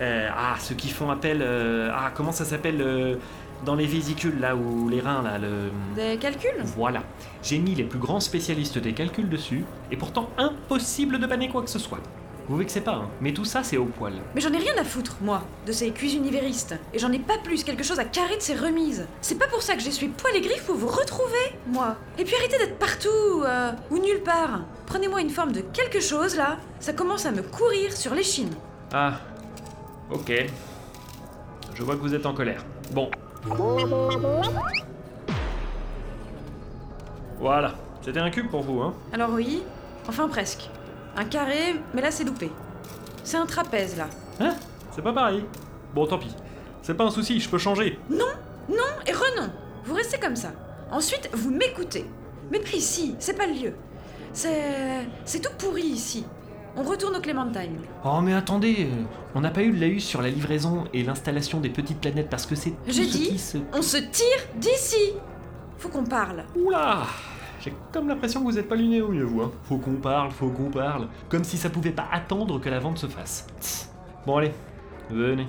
euh, 0.00 0.28
ah, 0.36 0.54
ceux 0.60 0.74
qui 0.74 0.88
font 0.90 1.10
appel. 1.10 1.40
euh, 1.42 1.90
ah, 1.94 2.10
comment 2.14 2.32
ça 2.32 2.44
s'appelle 2.44 2.80
euh, 2.80 3.16
Dans 3.64 3.74
les 3.74 3.86
vésicules 3.86 4.38
là, 4.38 4.54
ou 4.54 4.88
les 4.88 5.00
reins 5.00 5.22
là, 5.22 5.38
le. 5.38 5.70
Des 5.96 6.16
calculs 6.18 6.62
Voilà. 6.64 7.02
J'ai 7.42 7.58
mis 7.58 7.74
les 7.74 7.84
plus 7.84 7.98
grands 7.98 8.20
spécialistes 8.20 8.78
des 8.78 8.92
calculs 8.92 9.28
dessus, 9.28 9.64
et 9.90 9.96
pourtant 9.96 10.30
impossible 10.38 11.18
de 11.18 11.26
banner 11.26 11.48
quoi 11.48 11.62
que 11.62 11.70
ce 11.70 11.78
soit. 11.80 11.98
Vous 12.48 12.56
vexez 12.56 12.80
pas, 12.80 12.94
hein, 12.94 13.08
mais 13.20 13.34
tout 13.34 13.44
ça 13.44 13.62
c'est 13.62 13.76
au 13.76 13.84
poil. 13.84 14.14
Mais 14.34 14.40
j'en 14.40 14.52
ai 14.52 14.56
rien 14.56 14.72
à 14.78 14.84
foutre, 14.84 15.16
moi, 15.20 15.42
de 15.66 15.72
ces 15.72 15.90
cuisinivéristes. 15.90 16.76
Et 16.94 16.98
j'en 16.98 17.12
ai 17.12 17.18
pas 17.18 17.36
plus 17.44 17.62
quelque 17.62 17.82
chose 17.82 17.98
à 17.98 18.04
carrer 18.04 18.36
de 18.36 18.42
ces 18.42 18.54
remises. 18.54 19.06
C'est 19.20 19.38
pas 19.38 19.48
pour 19.48 19.60
ça 19.60 19.74
que 19.74 19.80
j'essuie 19.80 20.08
poil 20.08 20.34
et 20.34 20.40
griffes 20.40 20.64
pour 20.64 20.76
vous 20.76 20.88
retrouver, 20.88 21.58
moi. 21.66 21.96
Et 22.16 22.24
puis 22.24 22.34
arrêtez 22.36 22.56
d'être 22.56 22.78
partout, 22.78 23.42
euh, 23.44 23.72
ou 23.90 23.98
nulle 23.98 24.22
part. 24.22 24.62
Prenez-moi 24.86 25.20
une 25.20 25.28
forme 25.28 25.52
de 25.52 25.60
quelque 25.60 26.00
chose, 26.00 26.36
là. 26.36 26.56
Ça 26.80 26.94
commence 26.94 27.26
à 27.26 27.32
me 27.32 27.42
courir 27.42 27.94
sur 27.94 28.14
l'échine. 28.14 28.50
Ah, 28.94 29.18
ok. 30.10 30.32
Je 31.74 31.82
vois 31.82 31.96
que 31.96 32.00
vous 32.00 32.14
êtes 32.14 32.24
en 32.24 32.32
colère. 32.32 32.64
Bon. 32.92 33.10
Voilà, 37.38 37.74
c'était 38.00 38.20
un 38.20 38.30
cube 38.30 38.48
pour 38.48 38.62
vous, 38.62 38.80
hein 38.80 38.94
Alors 39.12 39.30
oui, 39.32 39.62
enfin 40.08 40.28
presque. 40.28 40.70
Un 41.18 41.24
carré, 41.24 41.74
mais 41.92 42.00
là 42.00 42.12
c'est 42.12 42.22
loupé. 42.22 42.48
C'est 43.24 43.36
un 43.36 43.44
trapèze, 43.44 43.96
là. 43.96 44.06
Hein? 44.38 44.54
C'est 44.92 45.02
pas 45.02 45.12
pareil. 45.12 45.44
Bon, 45.92 46.06
tant 46.06 46.16
pis. 46.16 46.32
C'est 46.80 46.94
pas 46.94 47.02
un 47.04 47.10
souci, 47.10 47.40
je 47.40 47.48
peux 47.48 47.58
changer. 47.58 47.98
Non, 48.08 48.24
non 48.68 48.76
et 49.04 49.12
renon. 49.12 49.50
Vous 49.84 49.94
restez 49.94 50.18
comme 50.18 50.36
ça. 50.36 50.52
Ensuite, 50.92 51.28
vous 51.34 51.50
m'écoutez. 51.50 52.06
Mais 52.52 52.60
pas 52.60 52.70
ici, 52.70 53.16
c'est 53.18 53.36
pas 53.36 53.46
le 53.48 53.52
lieu. 53.54 53.74
C'est. 54.32 55.08
C'est 55.24 55.40
tout 55.40 55.50
pourri 55.58 55.82
ici. 55.82 56.24
On 56.76 56.84
retourne 56.84 57.16
au 57.16 57.20
Clémentine. 57.20 57.80
Oh, 58.04 58.20
mais 58.22 58.34
attendez, 58.34 58.88
euh, 58.88 59.02
on 59.34 59.40
n'a 59.40 59.50
pas 59.50 59.62
eu 59.62 59.72
de 59.72 59.80
laïus 59.80 60.04
sur 60.04 60.22
la 60.22 60.28
livraison 60.30 60.84
et 60.94 61.02
l'installation 61.02 61.58
des 61.58 61.70
petites 61.70 62.00
planètes 62.00 62.30
parce 62.30 62.46
que 62.46 62.54
c'est 62.54 62.74
J'ai 62.86 63.04
ce 63.04 63.10
dit, 63.10 63.28
qui 63.30 63.38
se... 63.40 63.58
on 63.72 63.82
se 63.82 63.96
tire 63.96 64.46
d'ici. 64.54 65.14
Faut 65.78 65.88
qu'on 65.88 66.04
parle. 66.04 66.44
Oula 66.56 67.02
J'ai 67.60 67.72
comme 67.92 68.06
l'impression 68.06 68.40
que 68.40 68.44
vous 68.44 68.58
êtes 68.58 68.68
pas 68.68 68.76
luné 68.76 69.00
au 69.00 69.08
mieux, 69.08 69.24
vous. 69.24 69.42
Hein. 69.42 69.50
Faut 69.64 69.78
qu'on 69.78 69.96
parle, 69.96 70.30
faut 70.30 70.48
qu'on 70.48 70.70
parle. 70.70 71.08
Comme 71.28 71.42
si 71.42 71.56
ça 71.56 71.70
pouvait 71.70 71.90
pas 71.90 72.08
attendre 72.12 72.60
que 72.60 72.68
la 72.68 72.78
vente 72.78 72.98
se 72.98 73.06
fasse. 73.06 73.46
Tss. 73.60 73.90
Bon, 74.24 74.36
allez, 74.36 74.52
venez. 75.10 75.48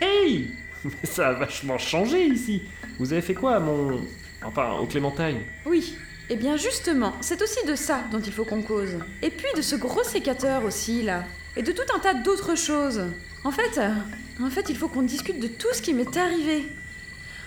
Hey 0.00 0.50
Mais 0.84 0.92
ça 1.04 1.28
a 1.28 1.32
vachement 1.32 1.78
changé 1.78 2.26
ici 2.26 2.62
Vous 2.98 3.12
avez 3.12 3.22
fait 3.22 3.34
quoi 3.34 3.56
à 3.56 3.60
mon... 3.60 4.00
Enfin, 4.44 4.74
au 4.74 4.86
Clémentine? 4.86 5.40
Oui. 5.66 5.96
Eh 6.30 6.36
bien 6.36 6.56
justement, 6.56 7.12
c'est 7.20 7.42
aussi 7.42 7.64
de 7.66 7.74
ça 7.74 8.00
dont 8.10 8.20
il 8.20 8.32
faut 8.32 8.44
qu'on 8.44 8.62
cause. 8.62 8.98
Et 9.22 9.30
puis 9.30 9.48
de 9.56 9.62
ce 9.62 9.76
gros 9.76 10.02
sécateur 10.02 10.64
aussi, 10.64 11.02
là. 11.02 11.24
Et 11.56 11.62
de 11.62 11.70
tout 11.72 11.82
un 11.94 11.98
tas 11.98 12.14
d'autres 12.14 12.56
choses. 12.56 13.02
En 13.44 13.50
fait, 13.50 13.78
en 14.42 14.50
fait, 14.50 14.70
il 14.70 14.76
faut 14.76 14.88
qu'on 14.88 15.02
discute 15.02 15.38
de 15.38 15.48
tout 15.48 15.72
ce 15.72 15.82
qui 15.82 15.92
m'est 15.92 16.16
arrivé. 16.16 16.66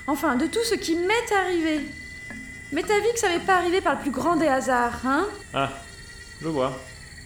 Enfin, 0.05 0.35
de 0.35 0.45
tout 0.45 0.63
ce 0.63 0.75
qui 0.75 0.95
m'est 0.95 1.35
arrivé. 1.35 1.81
Mais 2.71 2.83
t'as 2.83 2.99
vu 2.99 3.07
que 3.13 3.19
ça 3.19 3.29
m'est 3.29 3.39
pas 3.45 3.55
arrivé 3.57 3.81
par 3.81 3.95
le 3.95 4.01
plus 4.01 4.11
grand 4.11 4.35
des 4.35 4.47
hasards, 4.47 5.01
hein? 5.05 5.27
Ah, 5.53 5.71
je 6.41 6.47
vois. 6.47 6.79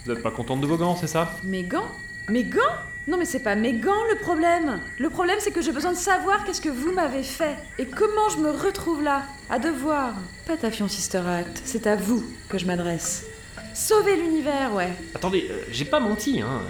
Vous 0.05 0.11
êtes 0.11 0.23
pas 0.23 0.31
contente 0.31 0.61
de 0.61 0.67
vos 0.67 0.77
gants, 0.77 0.95
c'est 0.95 1.07
ça? 1.07 1.37
Mes 1.43 1.63
gants? 1.63 1.91
Mes 2.29 2.43
gants? 2.43 2.59
Non 3.07 3.17
mais 3.17 3.25
c'est 3.25 3.39
pas 3.39 3.55
mes 3.55 3.73
gants 3.73 4.05
le 4.11 4.17
problème 4.19 4.79
Le 4.99 5.09
problème 5.09 5.37
c'est 5.39 5.51
que 5.51 5.61
j'ai 5.61 5.71
besoin 5.71 5.91
de 5.91 5.97
savoir 5.97 6.43
qu'est-ce 6.43 6.61
que 6.61 6.69
vous 6.69 6.91
m'avez 6.91 7.23
fait 7.23 7.55
et 7.79 7.85
comment 7.85 8.29
je 8.29 8.37
me 8.37 8.51
retrouve 8.51 9.01
là, 9.01 9.23
à 9.49 9.57
devoir. 9.57 10.13
Patafion 10.45 10.87
Sister 10.87 11.21
Act, 11.25 11.61
c'est 11.65 11.87
à 11.87 11.95
vous 11.95 12.23
que 12.47 12.57
je 12.57 12.65
m'adresse. 12.65 13.25
Sauver 13.73 14.17
l'univers, 14.17 14.73
ouais. 14.73 14.89
Attendez, 15.15 15.47
euh, 15.49 15.63
j'ai 15.71 15.85
pas 15.85 15.99
menti, 15.99 16.41
hein. 16.41 16.61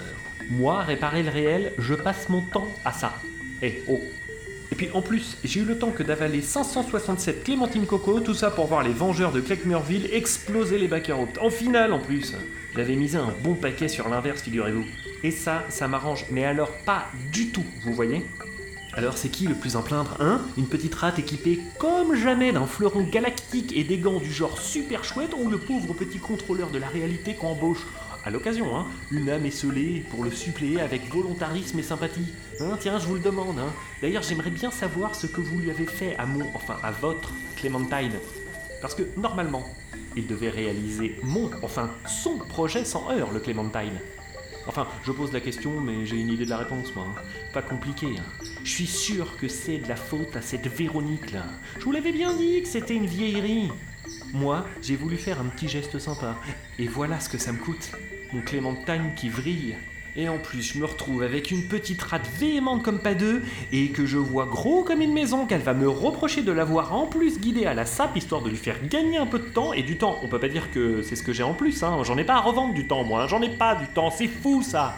Moi, 0.50 0.82
réparer 0.82 1.24
le 1.24 1.32
réel, 1.32 1.74
je 1.78 1.94
passe 1.94 2.30
mon 2.30 2.42
temps 2.42 2.68
à 2.86 2.92
ça. 2.92 3.16
Eh, 3.62 3.84
oh. 3.88 4.02
Et 4.72 4.76
puis 4.76 4.90
en 4.94 5.02
plus, 5.02 5.38
j'ai 5.44 5.60
eu 5.60 5.66
le 5.66 5.78
temps 5.78 5.92
que 5.92 6.02
d'avaler 6.02 6.42
567 6.42 7.44
Clémentine 7.44 7.86
Coco, 7.86 8.22
tout 8.22 8.34
ça 8.34 8.50
pour 8.50 8.68
voir 8.68 8.84
les 8.84 8.94
Vengeurs 8.94 9.34
de 9.34 9.42
Cleckmerville 9.42 10.10
exploser 10.14 10.78
les 10.78 10.88
Baccarat. 10.88 11.28
En 11.42 11.50
finale 11.50 11.92
en 11.92 12.00
plus 12.00 12.36
J'avais 12.76 12.96
misé 12.96 13.18
un 13.18 13.34
bon 13.44 13.56
paquet 13.56 13.90
sur 13.90 14.08
l'inverse, 14.08 14.42
figurez-vous. 14.42 14.86
Et 15.24 15.32
ça, 15.32 15.66
ça 15.68 15.90
m'arrange, 15.90 16.26
mais 16.32 16.46
alors 16.46 16.72
pas 16.86 17.08
du 17.34 17.50
tout, 17.52 17.66
vous 17.84 17.94
voyez? 17.94 18.26
Alors 18.94 19.18
c'est 19.18 19.30
qui 19.30 19.48
le 19.48 19.56
plus 19.56 19.76
en 19.76 19.84
plaindre, 19.84 20.18
hein? 20.20 20.42
Une 20.58 20.68
petite 20.68 20.96
rate 20.96 21.20
équipée 21.20 21.60
comme 21.78 22.16
jamais 22.16 22.52
d'un 22.52 22.66
fleuron 22.66 23.04
galactique 23.04 23.76
et 23.76 23.84
des 23.84 23.98
gants 23.98 24.20
du 24.20 24.32
genre 24.32 24.60
super 24.60 25.04
chouette 25.04 25.34
ou 25.38 25.50
le 25.50 25.58
pauvre 25.58 25.94
petit 25.94 26.20
contrôleur 26.20 26.72
de 26.72 26.78
la 26.78 26.88
réalité 26.88 27.36
qu'embauche 27.36 27.86
à 28.24 28.30
l'occasion, 28.30 28.76
hein, 28.78 28.86
une 29.12 29.30
âme 29.30 29.46
esselée 29.46 30.06
pour 30.12 30.24
le 30.24 30.32
suppléer 30.32 30.80
avec 30.80 31.10
volontarisme 31.12 31.80
et 31.80 31.84
sympathie. 31.84 32.34
Hein, 32.60 32.78
tiens, 32.80 33.00
je 33.00 33.08
vous 33.08 33.16
le 33.16 33.20
demande. 33.22 33.58
Hein. 33.60 33.74
D'ailleurs, 34.02 34.24
j'aimerais 34.24 34.52
bien 34.52 34.70
savoir 34.72 35.16
ce 35.16 35.28
que 35.28 35.42
vous 35.42 35.60
lui 35.60 35.72
avez 35.72 35.86
fait 35.86 36.16
à 36.18 36.26
mon, 36.26 36.46
enfin 36.54 36.78
à 36.84 36.92
votre 36.92 37.34
Clémentine. 37.56 38.14
Parce 38.82 38.96
que 38.96 39.04
normalement, 39.18 39.64
il 40.16 40.28
devait 40.28 40.50
réaliser 40.50 41.16
mon, 41.24 41.50
enfin 41.64 41.90
son 42.08 42.38
projet 42.38 42.86
sans 42.86 43.10
heure, 43.12 43.32
le 43.32 43.40
Clémentine. 43.40 44.00
Enfin, 44.68 44.86
je 45.04 45.12
pose 45.12 45.32
la 45.34 45.40
question, 45.40 45.82
mais 45.82 46.06
j'ai 46.06 46.18
une 46.18 46.30
idée 46.30 46.46
de 46.46 46.50
la 46.52 46.58
réponse, 46.58 46.94
moi. 46.96 47.08
hein. 47.10 47.22
Pas 47.54 47.64
compliqué. 47.64 48.08
hein. 48.20 48.46
Je 48.64 48.70
suis 48.70 48.86
sûr 48.86 49.36
que 49.38 49.48
c'est 49.48 49.80
de 49.80 49.88
la 49.88 49.96
faute 49.96 50.36
à 50.36 50.42
cette 50.42 50.68
Véronique 50.68 51.32
là. 51.32 51.46
Je 51.80 51.84
vous 51.86 51.92
l'avais 51.92 52.12
bien 52.12 52.36
dit 52.36 52.62
que 52.62 52.68
c'était 52.68 52.96
une 52.96 53.08
vieillerie. 53.08 53.72
Moi, 54.34 54.66
j'ai 54.82 54.96
voulu 54.96 55.18
faire 55.18 55.42
un 55.42 55.46
petit 55.46 55.68
geste 55.68 55.98
sympa. 55.98 56.38
Et 56.78 56.88
voilà 56.88 57.20
ce 57.20 57.28
que 57.30 57.38
ça 57.40 57.52
me 57.52 57.58
coûte. 57.58 57.92
Mon 58.34 58.42
Clémentine 58.42 59.12
qui 59.16 59.30
vrille. 59.30 59.76
Et 60.18 60.28
en 60.28 60.38
plus, 60.38 60.74
je 60.74 60.78
me 60.78 60.86
retrouve 60.86 61.24
avec 61.24 61.52
une 61.52 61.64
petite 61.64 62.02
rate 62.02 62.30
véhémente 62.38 62.84
comme 62.84 63.00
pas 63.00 63.14
deux, 63.14 63.42
et 63.72 63.90
que 63.90 64.06
je 64.06 64.18
vois 64.18 64.46
gros 64.46 64.84
comme 64.84 65.02
une 65.02 65.14
maison, 65.14 65.46
qu'elle 65.46 65.62
va 65.62 65.74
me 65.74 65.88
reprocher 65.88 66.42
de 66.42 66.52
l'avoir 66.52 66.94
en 66.94 67.08
plus 67.08 67.40
guidée 67.40 67.66
à 67.66 67.74
la 67.74 67.86
sape, 67.86 68.18
histoire 68.18 68.42
de 68.42 68.50
lui 68.50 68.58
faire 68.58 68.86
gagner 68.88 69.18
un 69.18 69.26
peu 69.26 69.40
de 69.40 69.46
temps, 69.46 69.72
et 69.72 69.84
du 69.84 69.98
temps. 69.98 70.20
On 70.22 70.28
peut 70.28 70.40
pas 70.40 70.50
dire 70.50 70.70
que 70.72 71.02
c'est 71.02 71.16
ce 71.16 71.24
que 71.24 71.32
j'ai 71.32 71.44
en 71.44 71.54
plus, 71.54 71.82
hein. 71.84 72.04
J'en 72.04 72.18
ai 72.18 72.26
pas 72.26 72.36
à 72.36 72.42
revendre 72.42 72.74
du 72.74 72.88
temps, 72.88 73.06
moi. 73.06 73.24
hein. 73.24 73.28
J'en 73.28 73.42
ai 73.42 73.56
pas 73.56 73.76
du 73.76 73.88
temps. 73.88 74.12
C'est 74.12 74.28
fou, 74.28 74.62
ça. 74.62 74.96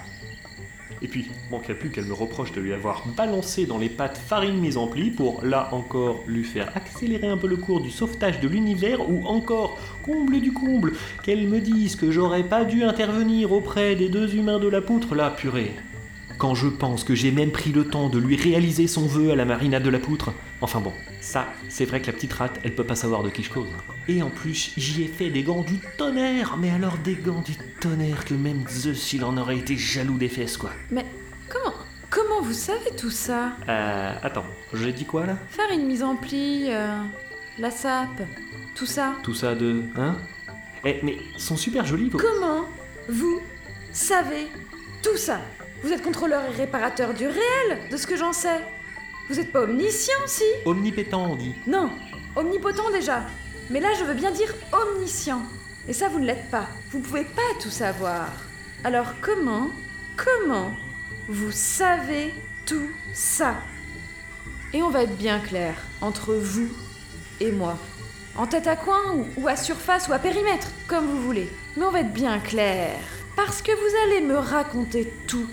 Et 1.04 1.08
puis, 1.08 1.28
manquerait 1.52 1.76
plus 1.76 1.90
qu'elle 1.90 2.06
me 2.06 2.14
reproche 2.14 2.54
de 2.54 2.62
lui 2.62 2.72
avoir 2.72 3.06
balancé 3.18 3.66
dans 3.66 3.78
les 3.78 3.90
pattes 3.90 4.18
farine 4.18 4.58
mise 4.58 4.78
en 4.78 4.88
pli 4.88 5.12
pour, 5.12 5.44
là 5.44 5.68
encore, 5.74 6.24
lui 6.28 6.46
faire 6.46 6.72
accélérer 6.76 7.28
un 7.28 7.38
peu 7.38 7.48
le 7.48 7.58
cours 7.58 7.82
du 7.82 7.92
sauvetage 7.92 8.40
de 8.40 8.48
l'univers, 8.48 9.10
ou 9.10 9.26
encore, 9.26 9.78
comble 10.02 10.40
du 10.40 10.54
comble, 10.54 10.94
qu'elle 11.22 11.48
me 11.48 11.60
dise 11.60 11.98
que 11.98 12.10
j'aurais 12.10 12.44
pas 12.44 12.64
dû 12.64 12.84
intervenir 12.84 13.52
auprès 13.52 13.96
des 13.96 14.08
deux 14.08 14.34
humains 14.34 14.60
de 14.60 14.70
la 14.70 14.80
poutre, 14.80 15.14
là, 15.14 15.30
purée. 15.30 15.74
Quand 16.38 16.56
je 16.56 16.68
pense 16.68 17.04
que 17.04 17.16
j'ai 17.16 17.32
même 17.32 17.52
pris 17.52 17.72
le 17.72 17.86
temps 17.86 18.08
de 18.08 18.18
lui 18.18 18.38
réaliser 18.38 18.88
son 18.88 19.06
vœu 19.06 19.32
à 19.32 19.36
la 19.36 19.46
marina 19.46 19.80
de 19.80 19.90
la 19.90 20.00
poutre. 20.00 20.32
Enfin 20.62 20.80
bon, 20.80 20.94
ça, 21.24 21.48
c'est 21.70 21.86
vrai 21.86 22.02
que 22.02 22.08
la 22.08 22.14
petite 22.14 22.34
rate, 22.34 22.60
elle 22.64 22.76
peut 22.76 22.84
pas 22.84 22.96
savoir 22.96 23.24
de 23.24 23.30
qui 23.30 23.44
je 23.44 23.50
cause. 23.50 23.70
Et 24.10 24.22
en 24.22 24.30
plus, 24.30 24.74
j'y 24.76 25.04
ai 25.04 25.08
fait 25.08 25.30
des 25.30 25.42
gants 25.42 25.62
du 25.64 25.80
tonnerre, 25.98 26.58
mais 26.58 26.70
alors 26.70 26.98
des 26.98 27.16
gants 27.16 27.42
du 27.42 27.54
tonnerre 27.80 28.26
que 28.26 28.34
même 28.34 28.68
Zeus, 28.68 29.14
il 29.14 29.24
en 29.24 29.38
aurait 29.38 29.58
été 29.58 29.78
jaloux 29.78 30.18
des 30.18 30.28
fesses, 30.28 30.58
quoi. 30.58 30.72
Mais 30.92 31.06
comment 31.50 31.74
Comment 32.10 32.42
vous 32.42 32.54
savez 32.54 32.92
tout 32.98 33.10
ça? 33.10 33.54
Euh, 33.70 34.14
attends, 34.22 34.46
j'ai 34.74 34.92
dit 34.92 35.06
quoi 35.06 35.26
là? 35.26 35.38
Faire 35.50 35.72
une 35.72 35.88
mise 35.88 36.04
en 36.04 36.18
pli, 36.18 36.66
euh, 36.68 37.02
la 37.58 37.72
sape, 37.72 38.22
tout 38.76 38.86
ça. 38.86 39.14
Tout 39.24 39.34
ça 39.34 39.56
de. 39.56 39.82
Hein? 39.96 40.18
Eh, 40.86 41.00
mais 41.04 41.18
ils 41.36 41.42
sont 41.42 41.56
super 41.56 41.86
jolis, 41.86 42.10
vos. 42.10 42.20
Comment 42.20 42.66
vous 43.08 43.42
savez 43.94 44.48
tout 45.02 45.18
ça? 45.18 45.40
Vous 45.84 45.92
êtes 45.94 46.04
contrôleur 46.04 46.44
et 46.52 46.56
réparateur 46.56 47.14
du 47.14 47.26
réel, 47.26 47.90
de 47.90 47.96
ce 47.96 48.06
que 48.06 48.18
j'en 48.18 48.34
sais. 48.34 48.60
Vous 49.30 49.40
êtes 49.40 49.52
pas 49.52 49.62
omniscient, 49.62 50.20
si 50.26 50.44
Omnipétant, 50.66 51.32
on 51.32 51.36
dit. 51.36 51.56
Non, 51.66 51.90
omnipotent 52.36 52.92
déjà. 52.92 53.24
Mais 53.70 53.80
là, 53.80 53.90
je 53.98 54.04
veux 54.04 54.14
bien 54.14 54.32
dire 54.32 54.54
omniscient. 54.74 55.42
Et 55.88 55.94
ça, 55.94 56.10
vous 56.10 56.20
ne 56.20 56.26
l'êtes 56.26 56.50
pas. 56.52 56.68
Vous 56.92 57.00
pouvez 57.00 57.24
pas 57.24 57.42
tout 57.62 57.70
savoir. 57.70 58.30
Alors 58.84 59.14
comment, 59.22 59.70
comment 60.18 60.72
vous 61.30 61.52
savez 61.52 62.34
tout 62.66 62.90
ça? 63.14 63.56
Et 64.74 64.84
on 64.84 64.90
va 64.90 65.04
être 65.04 65.18
bien 65.18 65.40
clair 65.40 65.76
entre 66.02 66.34
vous 66.34 66.70
et 67.40 67.52
moi. 67.52 67.78
En 68.36 68.48
tête 68.48 68.68
à 68.68 68.76
coin 68.76 69.14
ou, 69.16 69.26
ou 69.38 69.48
à 69.48 69.56
surface 69.56 70.08
ou 70.08 70.14
à 70.14 70.20
périmètre, 70.20 70.68
comme 70.88 71.06
vous 71.06 71.22
voulez. 71.22 71.50
Mais 71.78 71.86
on 71.86 71.92
va 71.92 72.02
être 72.02 72.14
bien 72.14 72.40
clair. 72.40 73.00
Parce 73.36 73.62
que 73.62 73.72
vous 73.72 73.96
allez 74.06 74.22
me 74.22 74.36
raconter 74.36 75.12
tout. 75.28 75.48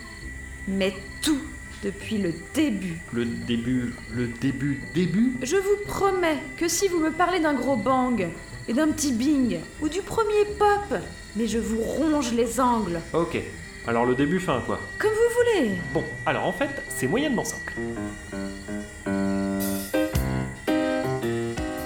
Mais 0.66 0.94
tout 1.22 1.40
depuis 1.82 2.18
le 2.18 2.32
début. 2.54 2.98
Le 3.12 3.24
début. 3.24 3.94
Le 4.12 4.26
début. 4.26 4.80
Début 4.94 5.32
Je 5.42 5.56
vous 5.56 5.76
promets 5.86 6.38
que 6.56 6.68
si 6.68 6.88
vous 6.88 6.98
me 6.98 7.10
parlez 7.10 7.40
d'un 7.40 7.54
gros 7.54 7.76
bang 7.76 8.28
et 8.68 8.72
d'un 8.72 8.88
petit 8.88 9.12
bing 9.12 9.58
ou 9.80 9.88
du 9.88 10.02
premier 10.02 10.44
pop, 10.58 10.98
mais 11.36 11.46
je 11.46 11.58
vous 11.58 11.80
ronge 11.80 12.32
les 12.32 12.60
angles, 12.60 13.00
Ok. 13.12 13.38
Alors 13.86 14.04
le 14.04 14.14
début 14.14 14.38
fin, 14.40 14.60
quoi. 14.66 14.78
comme 14.98 15.10
vous 15.10 15.34
voulez. 15.60 15.70
Bon, 15.94 16.04
alors 16.26 16.44
en 16.44 16.52
fait, 16.52 16.68
c'est 16.88 17.06
moyennement 17.06 17.44
simple. 17.44 17.72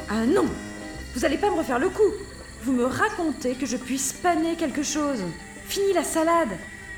Ah 0.08 0.26
non 0.26 0.46
Vous 1.14 1.24
allez 1.24 1.38
pas 1.38 1.50
me 1.50 1.56
refaire 1.56 1.78
le 1.78 1.88
coup 1.88 2.02
Vous 2.64 2.72
me 2.72 2.84
racontez 2.84 3.54
que 3.54 3.64
je 3.66 3.76
puisse 3.76 4.12
paner 4.12 4.56
quelque 4.56 4.82
chose. 4.82 5.22
Fini 5.66 5.92
la 5.92 6.02
salade 6.02 6.50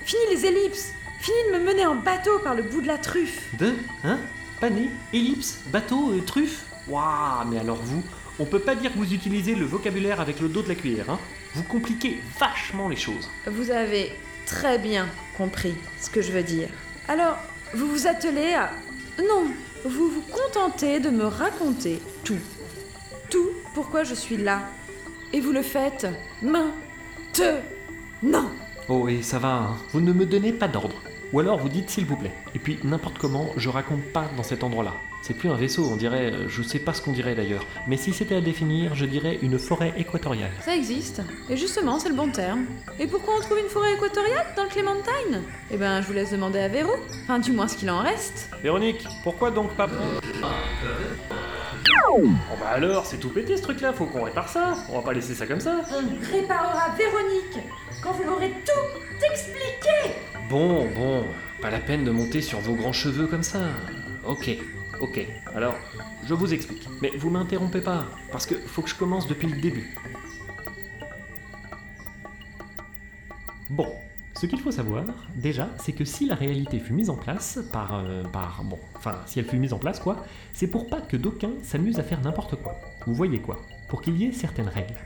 Fini 0.04 0.22
les 0.30 0.46
ellipses 0.46 0.92
Fini 1.20 1.37
de 1.49 1.58
me 1.58 1.64
mener 1.64 1.87
en 1.87 1.96
bateau 1.96 2.38
par 2.38 2.54
le 2.54 2.62
bout 2.62 2.80
de 2.80 2.87
la 2.87 2.99
truffe 2.99 3.54
De 3.54 3.75
Hein? 4.04 4.18
Pané 4.61 4.90
Ellipse 5.12 5.61
Bateau 5.66 6.12
euh, 6.12 6.20
Truffe? 6.20 6.64
Waouh, 6.88 7.49
mais 7.49 7.58
alors 7.58 7.76
vous, 7.82 8.02
on 8.38 8.44
peut 8.44 8.61
pas 8.61 8.75
dire 8.75 8.92
que 8.92 8.99
vous 8.99 9.12
utilisez 9.12 9.54
le 9.54 9.64
vocabulaire 9.64 10.20
avec 10.20 10.40
le 10.40 10.49
dos 10.49 10.62
de 10.62 10.68
la 10.68 10.75
cuillère, 10.75 11.11
hein? 11.11 11.18
Vous 11.54 11.62
compliquez 11.64 12.20
vachement 12.38 12.88
les 12.88 12.96
choses. 12.96 13.30
Vous 13.46 13.70
avez 13.70 14.12
très 14.44 14.78
bien 14.78 15.08
compris 15.37 15.75
ce 16.00 16.11
que 16.11 16.23
je 16.23 16.32
veux 16.32 16.42
dire. 16.42 16.68
Alors, 17.08 17.37
vous 17.75 17.88
vous 17.88 18.06
attelez 18.06 18.54
à... 18.54 18.70
Non, 19.18 19.46
vous 19.85 20.11
vous 20.11 20.23
contentez 20.23 21.00
de 21.00 21.11
me 21.11 21.25
raconter 21.25 22.00
tout. 22.25 22.38
Tout 23.30 23.50
pourquoi 23.75 24.04
je 24.04 24.14
suis 24.14 24.37
là. 24.37 24.62
Et 25.32 25.40
vous 25.40 25.52
le 25.52 25.62
faites 25.62 26.06
maintenant. 26.42 26.73
Oh, 28.88 29.09
et 29.09 29.23
ça 29.23 29.40
va, 29.40 29.55
hein 29.55 29.76
Vous 29.93 30.00
ne 30.00 30.12
me 30.12 30.25
donnez 30.25 30.52
pas 30.52 30.69
d'ordre. 30.69 30.95
Ou 31.33 31.40
alors 31.40 31.59
vous 31.59 31.69
dites 31.69 31.90
s'il 31.90 32.07
vous 32.07 32.16
plaît. 32.16 32.33
Et 32.55 32.61
puis 32.61 32.78
n'importe 32.85 33.19
comment, 33.19 33.50
je 33.57 33.69
raconte 33.69 34.05
pas 34.12 34.31
dans 34.37 34.45
cet 34.45 34.62
endroit-là. 34.62 34.95
C'est 35.23 35.35
plus 35.35 35.49
un 35.49 35.57
vaisseau, 35.57 35.88
on 35.90 35.97
dirait, 35.97 36.33
euh, 36.33 36.49
je 36.49 36.62
sais 36.62 36.78
pas 36.78 36.93
ce 36.95 37.02
qu'on 37.02 37.11
dirait 37.11 37.35
d'ailleurs. 37.35 37.66
Mais 37.88 37.97
si 37.97 38.12
c'était 38.12 38.37
à 38.37 38.40
définir, 38.40 38.95
je 38.95 39.07
dirais 39.07 39.40
une 39.43 39.59
forêt 39.59 39.93
équatoriale. 39.97 40.52
Ça 40.61 40.76
existe. 40.76 41.21
Et 41.50 41.57
justement, 41.57 41.99
c'est 41.99 42.11
le 42.11 42.14
bon 42.14 42.31
terme. 42.31 42.66
Et 43.00 43.09
pourquoi 43.09 43.35
on 43.37 43.40
trouve 43.40 43.59
une 43.59 43.69
forêt 43.69 43.95
équatoriale 43.95 44.47
dans 44.57 44.62
le 44.62 44.69
Clémentine? 44.69 45.43
Eh 45.73 45.76
ben, 45.76 46.00
je 46.00 46.07
vous 46.07 46.12
laisse 46.12 46.31
demander 46.31 46.61
à 46.61 46.69
Véro. 46.69 46.93
Enfin, 47.25 47.40
du 47.40 47.50
moins 47.50 47.66
ce 47.66 47.76
qu'il 47.76 47.90
en 47.90 48.02
reste. 48.02 48.50
Véronique, 48.62 49.05
pourquoi 49.25 49.50
donc 49.50 49.73
pas 49.75 49.88
Bon 52.23 52.56
bah 52.58 52.68
alors, 52.73 53.04
c'est 53.04 53.18
tout 53.18 53.28
pété 53.28 53.56
ce 53.56 53.62
truc-là, 53.62 53.92
faut 53.92 54.06
qu'on 54.06 54.23
répare 54.23 54.49
ça. 54.49 54.75
On 54.88 54.96
va 54.96 55.02
pas 55.02 55.12
laisser 55.12 55.35
ça 55.35 55.46
comme 55.46 55.61
ça. 55.61 55.80
On 55.90 56.32
réparera 56.32 56.94
Véronique 56.96 57.58
quand 58.02 58.12
vous 58.12 58.25
m'aurez 58.25 58.52
tout 58.64 59.25
expliqué 59.30 60.14
Bon, 60.49 60.88
bon, 60.94 61.25
pas 61.61 61.70
la 61.70 61.78
peine 61.78 62.04
de 62.04 62.11
monter 62.11 62.40
sur 62.40 62.61
vos 62.61 62.75
grands 62.75 62.92
cheveux 62.92 63.26
comme 63.26 63.42
ça. 63.42 63.61
Ok, 64.25 64.50
ok. 65.00 65.26
Alors, 65.54 65.75
je 66.25 66.32
vous 66.32 66.54
explique. 66.54 66.88
Mais 67.02 67.11
vous 67.18 67.28
m'interrompez 67.28 67.80
pas, 67.80 68.06
parce 68.32 68.46
que 68.46 68.54
faut 68.54 68.82
que 68.82 68.88
je 68.88 68.94
commence 68.94 69.26
depuis 69.26 69.49
le 69.49 69.61
début. 69.61 69.94
Bon, 73.68 73.92
ce 74.37 74.45
qu'il 74.45 74.61
faut 74.61 74.71
savoir, 74.71 75.05
déjà, 75.35 75.71
c'est 75.78 75.93
que 75.93 76.05
si 76.05 76.26
la 76.26 76.35
réalité 76.35 76.78
fut 76.78 76.93
mise 76.93 77.09
en 77.09 77.16
place 77.16 77.59
par, 77.73 78.05
euh, 78.05 78.23
par, 78.23 78.62
bon, 78.64 78.78
enfin, 78.95 79.16
si 79.25 79.38
elle 79.38 79.47
fut 79.47 79.57
mise 79.57 79.73
en 79.73 79.78
place, 79.78 79.99
quoi, 79.99 80.26
c'est 80.52 80.66
pour 80.66 80.90
pas 80.90 81.00
que 81.00 81.16
d'aucuns 81.16 81.55
s'amusent 81.62 81.99
à 81.99 82.02
faire 82.02 82.21
n'importe 82.21 82.57
quoi. 82.57 82.78
Vous 83.07 83.14
voyez 83.14 83.38
quoi? 83.38 83.57
Pour 83.88 84.02
qu'il 84.02 84.19
y 84.19 84.26
ait 84.26 84.33
certaines 84.33 84.69
règles. 84.69 84.99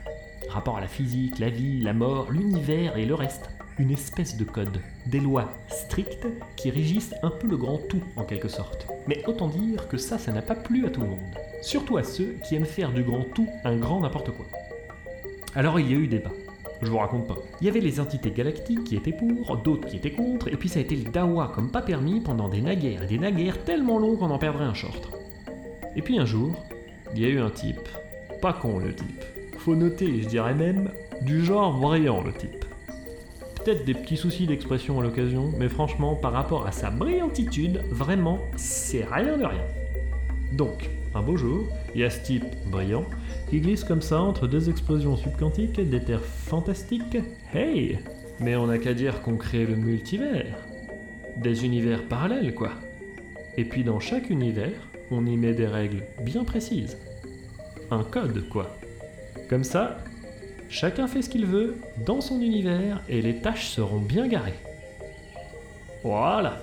Rapport 0.48 0.78
à 0.78 0.80
la 0.80 0.88
physique, 0.88 1.38
la 1.38 1.48
vie, 1.48 1.80
la 1.80 1.92
mort, 1.92 2.32
l'univers 2.32 2.96
et 2.96 3.06
le 3.06 3.14
reste. 3.14 3.50
Une 3.78 3.92
espèce 3.92 4.36
de 4.36 4.42
code, 4.42 4.80
des 5.06 5.20
lois 5.20 5.52
strictes 5.68 6.26
qui 6.56 6.70
régissent 6.70 7.14
un 7.22 7.30
peu 7.30 7.46
le 7.46 7.56
grand 7.56 7.78
tout 7.78 8.02
en 8.16 8.24
quelque 8.24 8.48
sorte. 8.48 8.88
Mais 9.06 9.24
autant 9.26 9.46
dire 9.46 9.86
que 9.86 9.96
ça, 9.96 10.18
ça 10.18 10.32
n'a 10.32 10.42
pas 10.42 10.56
plu 10.56 10.86
à 10.86 10.90
tout 10.90 11.02
le 11.02 11.06
monde. 11.06 11.36
Surtout 11.62 11.98
à 11.98 12.02
ceux 12.02 12.34
qui 12.44 12.56
aiment 12.56 12.64
faire 12.64 12.92
du 12.92 13.04
grand 13.04 13.22
tout 13.32 13.48
un 13.64 13.76
grand 13.76 14.00
n'importe 14.00 14.32
quoi. 14.32 14.46
Alors 15.54 15.78
il 15.78 15.88
y 15.88 15.94
a 15.94 15.98
eu 15.98 16.08
débat. 16.08 16.32
Je 16.82 16.90
vous 16.90 16.98
raconte 16.98 17.26
pas. 17.26 17.36
Il 17.60 17.66
y 17.66 17.70
avait 17.70 17.80
les 17.80 18.00
entités 18.00 18.30
galactiques 18.30 18.84
qui 18.84 18.96
étaient 18.96 19.12
pour, 19.12 19.56
d'autres 19.58 19.86
qui 19.86 19.96
étaient 19.96 20.12
contre, 20.12 20.48
et 20.48 20.56
puis 20.56 20.68
ça 20.68 20.78
a 20.78 20.82
été 20.82 20.96
le 20.96 21.10
dawa 21.10 21.52
comme 21.54 21.70
pas 21.70 21.82
permis 21.82 22.20
pendant 22.20 22.48
des 22.48 22.62
naguères 22.62 23.02
et 23.02 23.06
des 23.06 23.18
naguères 23.18 23.62
tellement 23.64 23.98
longs 23.98 24.16
qu'on 24.16 24.30
en 24.30 24.38
perdrait 24.38 24.64
un 24.64 24.74
short. 24.74 25.10
Et 25.94 26.02
puis 26.02 26.18
un 26.18 26.24
jour, 26.24 26.54
il 27.14 27.20
y 27.20 27.26
a 27.26 27.28
eu 27.28 27.38
un 27.38 27.50
type. 27.50 27.88
Pas 28.40 28.54
con 28.54 28.78
le 28.78 28.94
type. 28.94 29.24
Faut 29.58 29.74
noter, 29.74 30.22
je 30.22 30.28
dirais 30.28 30.54
même, 30.54 30.90
du 31.20 31.44
genre 31.44 31.78
brillant 31.78 32.22
le 32.22 32.32
type. 32.32 32.64
Peut-être 33.56 33.84
des 33.84 33.92
petits 33.92 34.16
soucis 34.16 34.46
d'expression 34.46 35.00
à 35.00 35.02
l'occasion, 35.02 35.52
mais 35.58 35.68
franchement, 35.68 36.14
par 36.14 36.32
rapport 36.32 36.66
à 36.66 36.72
sa 36.72 36.90
brillantitude, 36.90 37.82
vraiment, 37.90 38.38
c'est 38.56 39.04
rien 39.04 39.36
de 39.36 39.44
rien. 39.44 39.64
Donc, 40.52 40.88
un 41.14 41.20
beau 41.20 41.36
jour, 41.36 41.66
il 41.94 42.00
y 42.00 42.04
a 42.04 42.10
ce 42.10 42.22
type 42.22 42.46
brillant 42.66 43.04
qui 43.48 43.60
glisse 43.60 43.84
comme 43.84 44.02
ça 44.02 44.20
entre 44.20 44.46
deux 44.46 44.68
explosions 44.68 45.16
subquantiques 45.16 45.80
des 45.80 46.00
terres 46.00 46.24
fantastiques. 46.24 47.18
Hey 47.54 47.98
Mais 48.38 48.56
on 48.56 48.66
n'a 48.66 48.78
qu'à 48.78 48.94
dire 48.94 49.22
qu'on 49.22 49.36
crée 49.36 49.66
le 49.66 49.76
multivers. 49.76 50.56
Des 51.36 51.64
univers 51.64 52.02
parallèles, 52.04 52.54
quoi. 52.54 52.72
Et 53.56 53.64
puis 53.64 53.84
dans 53.84 54.00
chaque 54.00 54.30
univers, 54.30 54.88
on 55.10 55.26
y 55.26 55.36
met 55.36 55.52
des 55.52 55.66
règles 55.66 56.04
bien 56.22 56.44
précises. 56.44 56.96
Un 57.90 58.04
code, 58.04 58.48
quoi. 58.48 58.76
Comme 59.48 59.64
ça, 59.64 59.98
chacun 60.68 61.08
fait 61.08 61.22
ce 61.22 61.28
qu'il 61.28 61.46
veut 61.46 61.76
dans 62.06 62.20
son 62.20 62.40
univers 62.40 63.02
et 63.08 63.20
les 63.20 63.36
tâches 63.36 63.68
seront 63.68 63.98
bien 63.98 64.28
garées. 64.28 64.58
Voilà. 66.04 66.60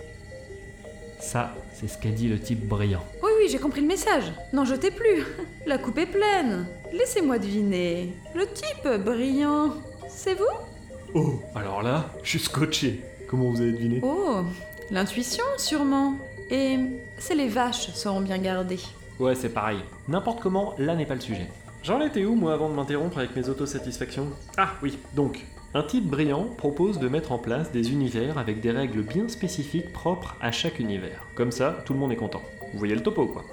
Ça, 1.20 1.54
c'est 1.74 1.88
ce 1.88 1.98
qu'a 1.98 2.10
dit 2.10 2.28
le 2.30 2.40
type 2.40 2.66
brillant. 2.68 3.04
Oui, 3.22 3.30
oui, 3.40 3.50
j'ai 3.52 3.60
compris 3.60 3.82
le 3.82 3.88
message. 3.88 4.32
N'en 4.54 4.66
jetez 4.66 4.92
plus. 4.92 5.24
La 5.68 5.78
coupe 5.78 5.98
est 5.98 6.06
pleine. 6.06 6.66
Laissez-moi 6.94 7.40
deviner. 7.40 8.14
Le 8.34 8.48
type 8.48 8.88
brillant, 9.04 9.74
c'est 10.08 10.34
vous? 10.34 10.46
Oh, 11.14 11.42
alors 11.56 11.84
là, 11.84 12.06
je 12.24 12.30
suis 12.30 12.40
scotché. 12.40 13.02
Comment 13.28 13.50
vous 13.50 13.60
avez 13.60 13.74
deviné? 13.74 14.00
Oh, 14.02 14.44
l'intuition, 14.92 15.44
sûrement. 15.58 16.14
Et 16.50 16.78
c'est 17.18 17.36
les 17.36 17.50
vaches 17.50 17.90
seront 17.90 18.22
bien 18.22 18.38
gardées. 18.38 18.80
Ouais, 19.20 19.36
c'est 19.36 19.50
pareil. 19.50 19.80
N'importe 20.08 20.40
comment, 20.40 20.74
là 20.78 20.96
n'est 20.96 21.06
pas 21.06 21.16
le 21.16 21.20
sujet. 21.20 21.48
J'en 21.84 22.00
étais 22.00 22.24
où, 22.24 22.36
moi, 22.36 22.54
avant 22.54 22.70
de 22.70 22.74
m'interrompre 22.74 23.18
avec 23.18 23.36
mes 23.36 23.50
autosatisfactions? 23.50 24.30
Ah, 24.56 24.70
oui, 24.82 24.98
donc. 25.16 25.46
Un 25.74 25.84
type 25.84 26.06
brillant 26.06 26.46
propose 26.46 26.98
de 26.98 27.10
mettre 27.10 27.34
en 27.34 27.40
place 27.40 27.74
des 27.74 27.92
univers 27.92 28.38
avec 28.38 28.62
des 28.62 28.72
règles 28.72 29.02
bien 29.02 29.28
spécifiques 29.28 29.92
propres 29.92 30.38
à 30.40 30.54
chaque 30.54 30.80
univers. 30.80 31.26
Comme 31.36 31.52
ça, 31.52 31.84
tout 31.86 31.92
le 31.92 32.00
monde 32.00 32.14
est 32.14 32.16
content. 32.16 32.42
Vous 32.72 32.80
voyez 32.80 32.96
le 32.96 33.04
topo, 33.04 33.26
quoi. 33.26 33.44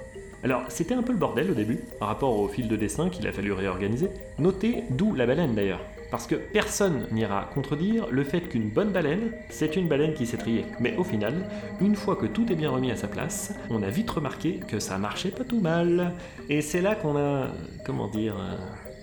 Alors, 0.45 0.65
c'était 0.69 0.93
un 0.93 1.01
peu 1.01 1.11
le 1.11 1.17
bordel 1.17 1.49
au 1.49 1.55
début, 1.55 1.79
par 1.97 2.07
rapport 2.07 2.39
au 2.39 2.47
fil 2.47 2.67
de 2.67 2.75
dessin 2.75 3.09
qu'il 3.09 3.25
a 3.25 3.31
fallu 3.31 3.51
réorganiser. 3.51 4.11
Notez 4.37 4.83
d'où 4.91 5.15
la 5.15 5.25
baleine 5.25 5.55
d'ailleurs. 5.55 5.81
Parce 6.11 6.27
que 6.27 6.35
personne 6.35 7.07
n'ira 7.11 7.49
contredire 7.55 8.05
le 8.11 8.23
fait 8.23 8.41
qu'une 8.41 8.69
bonne 8.69 8.91
baleine, 8.91 9.31
c'est 9.49 9.75
une 9.75 9.87
baleine 9.87 10.13
qui 10.13 10.27
s'est 10.27 10.37
triée. 10.37 10.65
Mais 10.79 10.95
au 10.97 11.03
final, 11.03 11.49
une 11.81 11.95
fois 11.95 12.15
que 12.15 12.27
tout 12.27 12.51
est 12.51 12.55
bien 12.55 12.69
remis 12.69 12.91
à 12.91 12.95
sa 12.95 13.07
place, 13.07 13.55
on 13.71 13.81
a 13.81 13.89
vite 13.89 14.11
remarqué 14.11 14.59
que 14.67 14.77
ça 14.77 14.99
marchait 14.99 15.31
pas 15.31 15.45
tout 15.45 15.61
mal. 15.61 16.13
Et 16.47 16.61
c'est 16.61 16.81
là 16.81 16.93
qu'on 16.93 17.17
a, 17.17 17.47
comment 17.83 18.07
dire, 18.07 18.35
euh, 18.39 18.55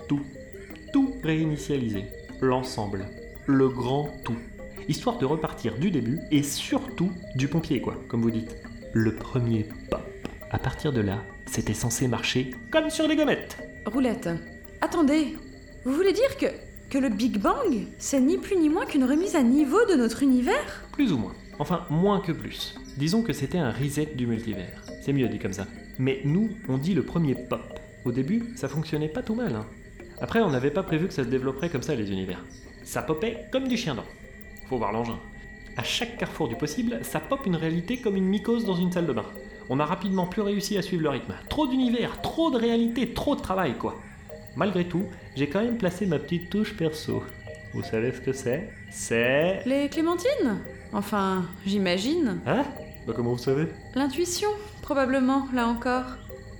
tout, 0.07 0.23
tout 0.93 1.17
réinitialisé. 1.25 2.05
L'ensemble. 2.41 3.07
Le 3.47 3.69
grand 3.69 4.11
tout. 4.25 4.39
Histoire 4.89 5.19
de 5.19 5.27
repartir 5.27 5.77
du 5.77 5.91
début 5.91 6.21
et 6.31 6.45
surtout 6.45 7.11
du 7.35 7.49
pompier, 7.49 7.81
quoi, 7.81 7.97
comme 8.07 8.23
vous 8.23 8.31
dites. 8.31 8.55
Le 8.93 9.17
premier 9.17 9.67
pop. 9.91 10.12
À 10.53 10.59
partir 10.59 10.93
de 10.93 11.01
là, 11.01 11.25
c'était 11.47 11.73
censé 11.73 12.09
marcher 12.09 12.51
comme 12.71 12.91
sur 12.91 13.09
les 13.09 13.17
gommettes. 13.17 13.57
Roulette, 13.87 14.29
attendez. 14.83 15.39
Vous 15.87 15.95
voulez 15.95 16.13
dire 16.13 16.37
que, 16.37 16.47
que 16.91 16.99
le 16.99 17.09
Big 17.09 17.39
Bang, 17.39 17.87
c'est 17.97 18.21
ni 18.21 18.37
plus 18.37 18.57
ni 18.57 18.69
moins 18.69 18.85
qu'une 18.85 19.05
remise 19.05 19.35
à 19.35 19.43
niveau 19.43 19.83
de 19.87 19.95
notre 19.95 20.23
univers? 20.23 20.85
Plus 20.93 21.11
ou 21.11 21.17
moins. 21.17 21.33
Enfin, 21.59 21.87
moins 21.89 22.21
que 22.21 22.33
plus. 22.33 22.75
Disons 22.99 23.23
que 23.23 23.33
c'était 23.33 23.57
un 23.57 23.73
reset 23.73 24.11
du 24.15 24.27
multivers. 24.27 24.83
C'est 25.01 25.15
mieux 25.15 25.27
dit 25.29 25.39
comme 25.39 25.55
ça. 25.55 25.67
Mais 25.99 26.21
nous, 26.25 26.51
on 26.69 26.77
dit 26.77 26.93
le 26.93 27.03
premier 27.03 27.35
pop. 27.35 27.81
Au 28.05 28.13
début, 28.13 28.53
ça 28.55 28.69
fonctionnait 28.69 29.09
pas 29.09 29.23
tout 29.23 29.35
mal. 29.35 29.55
Hein. 29.55 29.67
Après, 30.21 30.43
on 30.43 30.51
n'avait 30.51 30.71
pas 30.71 30.83
prévu 30.83 31.09
que 31.09 31.15
ça 31.15 31.25
se 31.25 31.29
développerait 31.29 31.71
comme 31.71 31.83
ça, 31.83 31.95
les 31.95 32.11
univers. 32.11 32.45
Ça 32.85 33.03
popait 33.03 33.47
comme 33.51 33.69
du 33.69 33.79
chien 33.79 33.95
dent. 33.95 34.05
Faut 34.69 34.77
voir 34.77 34.93
l'engin. 34.93 35.19
À 35.79 35.83
chaque 35.83 36.19
carrefour 36.19 36.49
du 36.49 36.57
possible, 36.57 36.99
ça 37.03 37.21
pop 37.21 37.47
une 37.47 37.57
réalité 37.57 37.97
comme 37.97 38.17
une 38.17 38.27
mycose 38.27 38.67
dans 38.67 38.77
une 38.77 38.93
salle 38.93 39.07
de 39.07 39.15
bain. 39.15 39.25
On 39.69 39.81
a 39.81 39.87
rapidement 39.87 40.27
plus 40.27 40.43
réussi 40.43 40.77
à 40.79 40.83
suivre 40.83 41.03
le 41.03 41.09
rythme. 41.11 41.35
Trop 41.49 41.67
d'univers, 41.67 42.21
trop 42.23 42.51
de 42.51 42.59
réalité, 42.59 43.13
trop 43.13 43.37
de 43.37 43.41
travail, 43.41 43.75
quoi. 43.79 43.97
Malgré 44.57 44.85
tout, 44.85 45.05
j'ai 45.35 45.49
quand 45.49 45.63
même 45.63 45.79
placé 45.79 46.07
ma 46.07 46.19
petite 46.19 46.51
touche 46.51 46.77
perso. 46.77 47.23
Vous 47.73 47.83
savez 47.83 48.13
ce 48.13 48.21
que 48.21 48.33
c'est? 48.33 48.69
C'est... 48.91 49.63
Les 49.65 49.89
clémentines? 49.89 50.59
Enfin, 50.93 51.47
j'imagine. 51.65 52.41
Hein? 52.47 52.65
Bah 53.07 53.15
comment 53.17 53.33
vous 53.33 53.39
savez? 53.39 53.67
L'intuition, 53.95 54.51
probablement, 54.83 55.49
là 55.55 55.67
encore. 55.67 56.05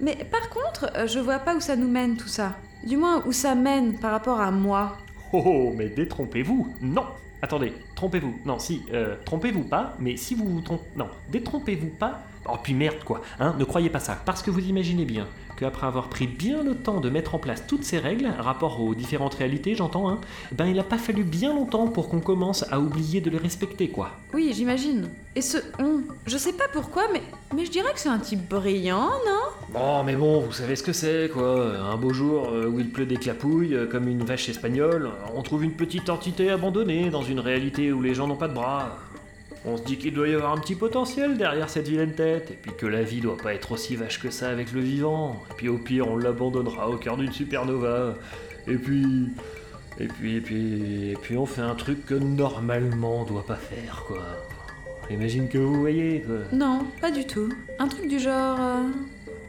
Mais 0.01 0.17
par 0.31 0.49
contre, 0.49 0.91
euh, 0.97 1.07
je 1.07 1.19
vois 1.19 1.39
pas 1.39 1.55
où 1.55 1.61
ça 1.61 1.77
nous 1.77 1.89
mène 1.89 2.17
tout 2.17 2.29
ça. 2.29 2.57
Du 2.85 2.97
moins, 2.97 3.23
où 3.27 3.33
ça 3.33 3.55
mène 3.55 3.99
par 3.99 4.11
rapport 4.11 4.41
à 4.41 4.51
moi. 4.51 4.97
Oh, 5.33 5.43
oh 5.45 5.75
mais 5.77 5.89
détrompez-vous 5.89 6.75
Non 6.81 7.05
Attendez, 7.43 7.73
trompez-vous. 7.95 8.35
Non, 8.45 8.59
si, 8.59 8.83
euh, 8.93 9.17
trompez-vous 9.25 9.65
pas, 9.65 9.97
mais 9.99 10.17
si 10.17 10.35
vous 10.35 10.47
vous 10.47 10.61
trompez... 10.61 10.85
Non, 10.97 11.09
détrompez-vous 11.31 11.91
pas. 11.91 12.23
Oh, 12.49 12.57
puis 12.63 12.75
merde, 12.75 13.05
quoi. 13.05 13.23
Hein, 13.39 13.55
ne 13.59 13.65
croyez 13.65 13.91
pas 13.91 14.01
ça. 14.01 14.19
Parce 14.25 14.43
que 14.43 14.51
vous 14.51 14.61
imaginez 14.61 15.05
bien 15.05 15.27
qu'après 15.57 15.87
avoir 15.87 16.09
pris 16.09 16.27
bien 16.27 16.63
le 16.65 16.75
temps 16.75 17.01
de 17.01 17.09
mettre 17.11 17.35
en 17.35 17.39
place 17.39 17.65
toutes 17.67 17.85
ces 17.85 17.99
règles, 17.99 18.27
rapport 18.39 18.81
aux 18.81 18.95
différentes 18.95 19.35
réalités, 19.35 19.75
j'entends, 19.75 20.09
hein, 20.09 20.21
ben 20.51 20.67
il 20.67 20.79
a 20.79 20.83
pas 20.83 20.99
fallu 20.99 21.23
bien 21.23 21.55
longtemps 21.55 21.87
pour 21.87 22.09
qu'on 22.09 22.21
commence 22.21 22.65
à 22.73 22.81
oublier 22.81 23.21
de 23.21 23.31
les 23.31 23.39
respecter, 23.39 23.89
quoi. 23.89 24.11
Oui, 24.33 24.53
j'imagine. 24.55 25.09
Et 25.37 25.41
ce 25.41 25.59
on, 25.79 26.01
je 26.27 26.37
sais 26.37 26.53
pas 26.53 26.65
pourquoi, 26.73 27.05
mais, 27.13 27.23
mais 27.55 27.65
je 27.65 27.71
dirais 27.71 27.93
que 27.93 28.01
c'est 28.01 28.09
un 28.09 28.19
type 28.19 28.49
brillant, 28.49 29.11
non? 29.27 29.73
Bon, 29.73 30.03
mais 30.05 30.17
bon, 30.17 30.41
vous 30.41 30.53
savez 30.53 30.75
ce 30.75 30.83
que 30.83 30.93
c'est, 30.93 31.31
quoi. 31.33 31.79
Un 31.79 31.97
beau 31.97 32.13
jour 32.13 32.49
euh, 32.51 32.67
où 32.67 32.81
il 32.81 32.91
pleut 32.91 33.07
des 33.07 33.17
clapouilles, 33.17 33.75
euh, 33.75 33.87
comme 33.87 34.09
une 34.09 34.25
vache 34.25 34.49
espagnole, 34.49 35.11
on 35.35 35.43
trouve 35.43 35.65
une 35.65 35.73
petite 35.73 36.11
entité 36.11 36.51
abandonnée 36.51 37.11
dans 37.11 37.23
une 37.23 37.41
réalité 37.41 37.93
où 37.93 38.03
les 38.03 38.15
gens 38.15 38.27
n'ont 38.27 38.37
pas 38.37 38.49
de 38.49 38.55
bras. 38.55 38.99
On 39.65 39.77
se 39.77 39.83
dit 39.85 39.97
qu'il 39.97 40.13
doit 40.13 40.27
y 40.29 40.35
avoir 40.35 40.53
un 40.53 40.59
petit 40.59 40.75
potentiel 40.75 41.37
derrière 41.39 41.71
cette 41.71 41.87
vilaine 41.89 42.15
tête, 42.15 42.51
et 42.51 42.59
puis 42.61 42.73
que 42.77 42.87
la 42.87 43.03
vie 43.03 43.21
doit 43.21 43.37
pas 43.37 43.55
être 43.55 43.73
aussi 43.73 43.95
vache 43.95 44.21
que 44.21 44.31
ça 44.31 44.49
avec 44.49 44.73
le 44.73 44.81
vivant, 44.81 45.43
et 45.51 45.55
puis 45.55 45.69
au 45.69 45.79
pire 45.79 46.09
on 46.09 46.17
l'abandonnera 46.17 46.89
au 46.89 46.97
cœur 46.97 47.17
d'une 47.17 47.33
supernova, 47.33 48.15
et 48.67 48.77
puis. 48.77 49.29
Et 50.01 50.07
puis, 50.09 50.37
et 50.37 50.41
puis. 50.41 51.11
Et 51.11 51.17
puis 51.21 51.37
on 51.37 51.47
fait 51.47 51.61
un 51.61 51.75
truc 51.75 52.07
que 52.07 52.15
normalement 52.15 53.21
on 53.21 53.25
doit 53.25 53.45
pas 53.47 53.57
faire, 53.57 54.03
quoi. 54.07 54.25
J'imagine 55.11 55.49
que 55.49 55.59
vous 55.59 55.79
voyez. 55.81 56.25
Non, 56.53 56.87
pas 57.01 57.11
du 57.11 57.25
tout. 57.27 57.49
Un 57.79 57.87
truc 57.87 58.09
du 58.09 58.19
genre. 58.19 58.59
euh, 58.59 58.83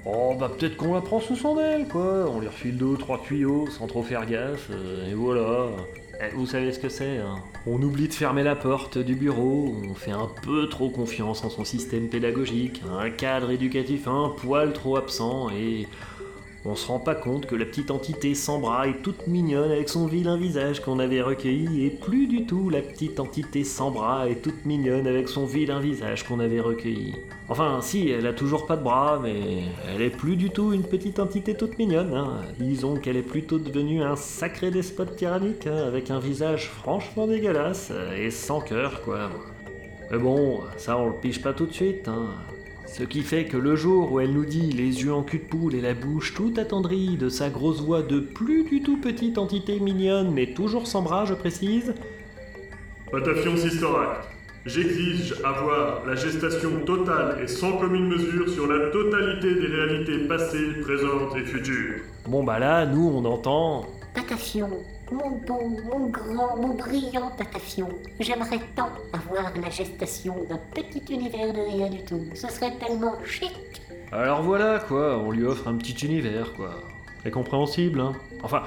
Oh, 0.06 0.36
bah 0.38 0.52
peut-être 0.58 0.76
qu'on 0.76 0.94
la 0.94 1.02
prend 1.02 1.22
sous 1.22 1.36
son 1.36 1.58
aile, 1.60 1.88
quoi. 1.88 2.30
On 2.30 2.40
lui 2.42 2.48
refile 2.48 2.78
deux, 2.78 2.98
trois 2.98 3.22
tuyaux 3.22 3.68
sans 3.70 3.88
trop 3.88 4.04
faire 4.04 4.26
gaffe, 4.26 4.70
euh, 4.72 5.10
et 5.10 5.14
voilà. 5.14 5.68
Eh, 6.22 6.36
Vous 6.36 6.46
savez 6.46 6.72
ce 6.74 6.80
que 6.80 6.90
c'est, 6.90 7.18
hein 7.18 7.36
On 7.66 7.82
oublie 7.82 8.10
de 8.10 8.14
fermer 8.14 8.44
la 8.44 8.56
porte 8.56 8.98
du 8.98 9.16
bureau, 9.16 9.74
on 9.90 9.94
fait 9.94 10.12
un 10.12 10.30
peu 10.44 10.68
trop 10.68 10.90
confiance 10.90 11.44
en 11.46 11.50
son 11.50 11.64
système 11.64 12.10
pédagogique, 12.10 12.82
un 13.00 13.10
cadre 13.10 13.50
éducatif 13.52 14.08
un 14.08 14.30
poil 14.30 14.74
trop 14.74 14.98
absent, 14.98 15.50
et 15.52 15.88
on 16.66 16.76
se 16.76 16.88
rend 16.88 17.00
pas 17.00 17.16
compte 17.16 17.46
que 17.46 17.56
la 17.56 17.66
petite 17.66 17.92
entité 17.92 18.36
sans 18.36 18.60
bras 18.60 18.88
est 18.88 19.02
toute 19.02 19.28
mignonne 19.28 19.72
avec 19.72 19.90
son 19.90 20.08
vilain 20.08 20.38
visage 20.38 20.80
qu'on 20.80 21.00
avait 21.00 21.22
recueilli, 21.22 21.86
et 21.86 21.90
plus 21.90 22.28
du 22.28 22.46
tout 22.46 22.70
la 22.70 22.82
petite 22.82 23.20
entité 23.20 23.64
sans 23.64 23.92
bras 23.92 24.30
est 24.30 24.42
toute 24.42 24.66
mignonne 24.66 25.06
avec 25.06 25.28
son 25.28 25.46
vilain 25.46 25.80
visage 25.80 26.24
qu'on 26.24 26.40
avait 26.40 26.62
recueilli. 26.62 27.16
Enfin, 27.50 27.80
si, 27.82 28.10
elle 28.10 28.28
a 28.28 28.34
toujours 28.34 28.66
pas 28.66 28.78
de 28.78 28.84
bras, 28.84 29.20
mais 29.22 29.64
elle 29.94 30.02
est 30.02 30.10
plus 30.10 30.38
du 30.38 30.50
tout 30.50 30.72
une 30.72 30.84
petite 30.84 31.20
entité 31.20 31.54
toute 31.56 31.78
mignonne. 31.78 32.14
Hein. 32.14 32.42
Disons 32.58 32.96
qu'elle 32.96 33.18
est 33.18 33.22
plutôt 33.22 33.60
devenue 33.60 34.02
un 34.02 34.16
sacré 34.16 34.72
despote 34.72 35.16
tyrannique, 35.18 35.68
hein, 35.68 35.86
avec 35.86 36.12
un 36.12 36.20
visage 36.20 36.70
franchement 36.70 37.28
dégueulasse 37.28 37.92
et 38.18 38.32
sans 38.32 38.62
cœur, 38.62 39.02
quoi. 39.02 39.30
Mais 40.12 40.18
bon, 40.18 40.62
ça 40.78 40.98
on 40.98 41.08
le 41.08 41.16
piche 41.16 41.42
pas 41.42 41.54
tout 41.54 41.66
de 41.66 41.74
suite. 41.74 42.08
Hein. 42.08 42.28
Ce 42.94 43.02
qui 43.02 43.22
fait 43.22 43.46
que 43.46 43.58
le 43.58 43.76
jour 43.76 44.12
où 44.12 44.20
elle 44.20 44.34
nous 44.34 44.46
dit 44.46 44.72
les 44.72 45.04
yeux 45.04 45.12
en 45.12 45.24
cul 45.24 45.40
de 45.40 45.46
poule 45.46 45.74
et 45.74 45.82
la 45.82 45.96
bouche 45.96 46.36
tout 46.36 46.54
attendrie 46.58 47.18
de 47.18 47.28
sa 47.28 47.50
grosse 47.50 47.82
voix 47.82 48.04
de 48.04 48.20
plus 48.20 48.66
du 48.66 48.84
tout 48.84 48.98
petite 48.98 49.40
entité 49.40 49.80
mignonne, 49.80 50.32
mais 50.32 50.54
toujours 50.54 50.86
sans 50.86 51.02
bras, 51.02 51.26
je 51.26 51.34
précise, 51.34 51.96
Patafion 53.12 53.58
Sistoract, 53.58 54.30
j'exige 54.68 55.34
avoir 55.44 56.06
la 56.06 56.14
gestation 56.14 56.86
totale 56.86 57.40
et 57.42 57.48
sans 57.48 57.78
commune 57.78 58.10
mesure 58.10 58.48
sur 58.48 58.68
la 58.68 58.92
totalité 58.92 59.56
des 59.56 59.66
réalités 59.66 60.28
passées, 60.28 60.74
présentes 60.84 61.36
et 61.36 61.46
futures. 61.46 61.96
bon 62.28 62.44
bah 62.44 62.60
là, 62.60 62.86
nous 62.86 63.12
on 63.12 63.26
entend. 63.26 63.88
Patafion, 64.14 64.70
mon 65.12 65.32
beau, 65.32 65.62
mon 65.90 66.08
grand, 66.08 66.56
mon 66.58 66.76
brillant 66.76 67.32
Patafion, 67.36 67.90
j'aimerais 68.20 68.60
tant 68.76 68.90
avoir 69.12 69.52
la 69.60 69.70
gestation 69.70 70.36
d'un 70.48 70.60
petit 70.74 71.02
univers 71.12 71.52
de 71.52 71.60
rien 71.60 71.90
du 71.90 72.04
tout. 72.04 72.22
Ce 72.36 72.48
serait 72.48 72.74
tellement 72.78 73.16
chic. 73.26 73.52
Alors 74.12 74.44
voilà 74.44 74.80
quoi, 74.88 75.18
on 75.18 75.32
lui 75.32 75.44
offre 75.44 75.68
un 75.68 75.76
petit 75.78 76.06
univers 76.06 76.54
quoi. 76.54 76.84
C'est 77.24 77.32
compréhensible, 77.32 78.00
hein. 78.02 78.14
Enfin, 78.44 78.64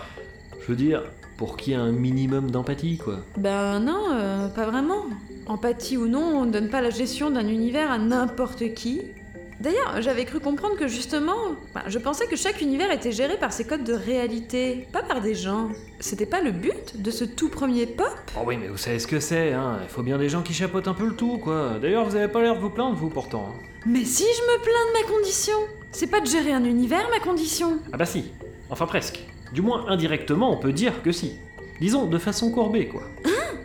je 0.60 0.66
veux 0.66 0.76
dire, 0.76 1.04
pour 1.36 1.56
qu'il 1.56 1.74
y 1.74 1.76
ait 1.76 1.78
un 1.78 1.92
minimum 1.92 2.50
d'empathie 2.50 2.98
quoi. 2.98 3.18
Ben 3.36 3.78
non, 3.78 4.10
euh, 4.12 4.48
pas 4.48 4.66
vraiment. 4.66 5.04
Empathie 5.46 5.96
ou 5.96 6.08
non, 6.08 6.40
on 6.40 6.44
ne 6.46 6.50
donne 6.50 6.70
pas 6.70 6.80
la 6.80 6.90
gestion 6.90 7.30
d'un 7.30 7.46
univers 7.46 7.90
à 7.90 7.98
n'importe 7.98 8.74
qui. 8.74 9.02
D'ailleurs, 9.60 10.00
j'avais 10.02 10.24
cru 10.26 10.38
comprendre 10.40 10.76
que 10.76 10.86
justement, 10.86 11.34
ben, 11.74 11.82
je 11.86 11.98
pensais 11.98 12.26
que 12.26 12.36
chaque 12.36 12.60
univers 12.60 12.90
était 12.92 13.12
géré 13.12 13.36
par 13.38 13.52
ses 13.52 13.64
codes 13.64 13.84
de 13.84 13.94
réalité, 13.94 14.86
pas 14.92 15.02
par 15.02 15.20
des 15.22 15.34
gens. 15.34 15.70
C'était 15.98 16.26
pas 16.26 16.42
le 16.42 16.50
but 16.52 17.00
de 17.00 17.10
ce 17.10 17.24
tout 17.24 17.48
premier 17.48 17.86
pop? 17.86 18.06
Oh 18.36 18.42
oui, 18.46 18.58
mais 18.58 18.68
vous 18.68 18.76
savez 18.76 18.98
ce 18.98 19.06
que 19.06 19.18
c'est, 19.18 19.52
hein. 19.54 19.78
Il 19.82 19.88
faut 19.88 20.02
bien 20.02 20.18
des 20.18 20.28
gens 20.28 20.42
qui 20.42 20.52
chapeautent 20.52 20.88
un 20.88 20.94
peu 20.94 21.06
le 21.06 21.16
tout 21.16 21.38
quoi. 21.38 21.78
D'ailleurs, 21.80 22.04
vous 22.04 22.16
avez 22.16 22.28
pas 22.28 22.42
l'air 22.42 22.54
de 22.56 22.60
vous 22.60 22.70
plaindre 22.70 22.94
vous 22.96 23.08
pourtant. 23.08 23.54
hein. 23.54 23.62
Mais 23.86 24.04
si 24.04 24.24
je 24.24 24.42
me 24.42 24.62
plains 24.62 24.72
de 24.72 25.06
ma 25.06 25.14
condition 25.16 25.54
C'est 25.92 26.08
pas 26.08 26.20
de 26.20 26.26
gérer 26.26 26.52
un 26.52 26.64
univers, 26.64 27.08
ma 27.10 27.20
condition 27.20 27.78
Ah 27.92 27.96
bah 27.96 28.04
si, 28.06 28.32
enfin 28.68 28.86
presque. 28.86 29.20
Du 29.52 29.62
moins 29.62 29.86
indirectement, 29.88 30.52
on 30.52 30.58
peut 30.58 30.72
dire 30.72 31.02
que 31.02 31.12
si. 31.12 31.38
Disons 31.80 32.06
de 32.06 32.18
façon 32.18 32.50
courbée, 32.50 32.88
quoi. 32.88 33.04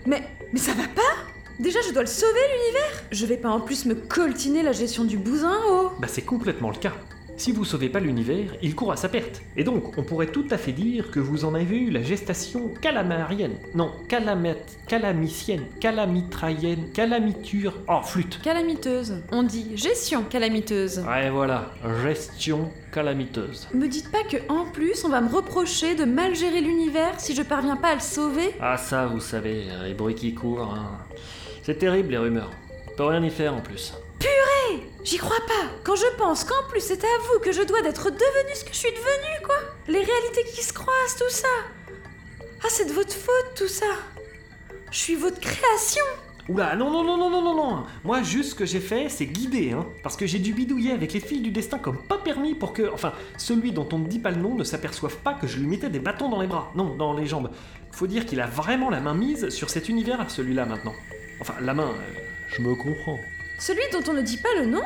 Mais, 0.06 0.22
mais 0.54 0.60
ça 0.60 0.74
va 0.74 0.84
pas? 0.96 1.31
Déjà, 1.62 1.80
je 1.88 1.93
dois 1.93 2.02
le 2.02 2.08
sauver, 2.08 2.39
l'univers 2.54 3.04
Je 3.12 3.26
vais 3.28 3.38
pas 3.38 3.50
en 3.50 3.60
plus 3.60 3.86
me 3.86 3.93
coltiner 3.93 4.63
la 4.63 4.71
gestion 4.71 5.04
du 5.04 5.17
bousin, 5.17 5.58
oh 5.69 5.89
Bah 6.00 6.08
c'est 6.10 6.24
complètement 6.24 6.71
le 6.71 6.78
cas. 6.78 6.93
Si 7.38 7.52
vous 7.52 7.65
sauvez 7.65 7.89
pas 7.89 8.00
l'univers, 8.00 8.52
il 8.62 8.76
court 8.76 8.91
à 8.91 8.95
sa 8.97 9.10
perte. 9.10 9.41
Et 9.58 9.63
donc, 9.63 9.97
on 9.97 10.04
pourrait 10.04 10.28
tout 10.28 10.45
à 10.52 10.58
fait 10.58 10.74
dire 10.74 11.10
que 11.12 11.19
vous 11.19 11.43
en 11.45 11.56
avez 11.56 11.78
eu 11.78 11.89
la 11.89 12.04
gestation 12.04 12.69
calamarienne. 12.82 13.56
Non, 13.74 13.91
calamet, 14.08 14.58
calamicienne, 14.88 15.63
calamitraïenne, 15.80 16.91
calamiture. 16.93 17.74
Oh, 17.88 18.02
flûte 18.04 18.39
Calamiteuse. 18.43 19.15
On 19.32 19.41
dit 19.43 19.76
gestion 19.76 20.24
calamiteuse. 20.24 21.00
Ouais, 21.00 21.30
voilà, 21.32 21.71
gestion 22.04 22.69
calamiteuse. 22.91 23.67
Me 23.74 23.88
dites 23.88 24.12
pas 24.12 24.24
que 24.24 24.38
en 24.52 24.65
plus 24.65 25.04
on 25.06 25.10
va 25.10 25.21
me 25.21 25.34
reprocher 25.34 25.95
de 25.95 26.06
mal 26.06 26.36
gérer 26.36 26.62
l'univers 26.62 27.19
si 27.19 27.34
je 27.34 27.41
parviens 27.41 27.76
pas 27.78 27.89
à 27.89 27.95
le 27.95 28.02
sauver 28.02 28.52
Ah 28.62 28.78
ça, 28.78 29.08
vous 29.08 29.19
savez, 29.21 29.65
les 29.86 29.93
bruits 29.95 30.15
qui 30.15 30.34
courent. 30.36 30.74
hein. 30.76 31.00
C'est 31.63 31.78
terrible 31.78 32.12
les 32.12 32.17
rumeurs. 32.17 32.52
On 32.91 32.95
peut 32.95 33.06
rien 33.06 33.24
y 33.24 33.30
faire 33.30 33.54
en 33.54 33.62
plus. 33.62 33.93
J'y 35.04 35.17
crois 35.17 35.39
pas 35.47 35.69
Quand 35.84 35.95
je 35.95 36.06
pense 36.17 36.43
qu'en 36.43 36.67
plus 36.69 36.82
c'est 36.82 37.04
à 37.04 37.17
vous 37.24 37.39
que 37.39 37.52
je 37.52 37.63
dois 37.63 37.82
d'être 37.82 38.12
devenue 38.12 38.56
ce 38.56 38.63
que 38.63 38.71
je 38.74 38.78
suis 38.78 38.91
devenue, 38.91 39.43
quoi 39.43 39.56
Les 39.88 40.00
réalités 40.00 40.43
qui 40.54 40.63
se 40.63 40.74
croisent, 40.74 41.15
tout 41.17 41.30
ça 41.30 41.47
Ah, 42.63 42.67
c'est 42.69 42.86
de 42.86 42.93
votre 42.93 43.13
faute, 43.13 43.54
tout 43.56 43.67
ça 43.67 43.88
Je 44.91 44.97
suis 44.97 45.15
votre 45.15 45.39
création 45.39 46.04
Oula, 46.50 46.76
non, 46.76 46.91
non, 46.91 47.04
non, 47.04 47.17
non, 47.17 47.30
non, 47.30 47.41
non, 47.41 47.56
non 47.56 47.86
Moi, 48.04 48.21
juste 48.21 48.52
ce 48.52 48.56
que 48.56 48.65
j'ai 48.65 48.80
fait, 48.80 49.10
c'est 49.10 49.26
guider, 49.26 49.71
hein. 49.71 49.88
Parce 50.04 50.15
que 50.15 50.28
j'ai 50.28 50.39
dû 50.39 50.54
bidouiller 50.54 50.91
avec 50.91 51.13
les 51.13 51.19
fils 51.19 51.41
du 51.41 51.52
destin 51.52 51.80
comme 51.80 52.04
pas 52.04 52.17
permis 52.17 52.56
pour 52.56 52.74
que, 52.74 52.91
enfin, 52.93 53.13
celui 53.38 53.71
dont 53.71 53.88
on 53.91 54.00
ne 54.00 54.08
dit 54.08 54.19
pas 54.19 54.32
le 54.32 54.41
nom 54.41 54.56
ne 54.56 54.63
s'aperçoive 54.63 55.17
pas 55.17 55.34
que 55.34 55.47
je 55.47 55.58
lui 55.60 55.67
mettais 55.67 55.89
des 55.89 56.00
bâtons 56.00 56.30
dans 56.30 56.41
les 56.41 56.47
bras. 56.47 56.71
Non, 56.76 56.95
dans 56.95 57.13
les 57.13 57.26
jambes. 57.26 57.50
Faut 57.91 58.08
dire 58.08 58.26
qu'il 58.26 58.41
a 58.41 58.47
vraiment 58.47 58.89
la 58.89 59.00
main 59.00 59.13
mise 59.13 59.50
sur 59.50 59.69
cet 59.69 59.89
univers, 59.89 60.30
celui-là, 60.30 60.65
maintenant. 60.65 60.93
Enfin, 61.42 61.56
la 61.60 61.74
main, 61.74 61.90
euh, 61.90 62.20
je 62.56 62.62
me 62.62 62.76
comprends. 62.76 63.20
Celui 63.58 63.82
dont 63.92 64.04
on 64.08 64.14
ne 64.14 64.22
dit 64.22 64.38
pas 64.38 64.54
le 64.60 64.68
nom 64.68 64.84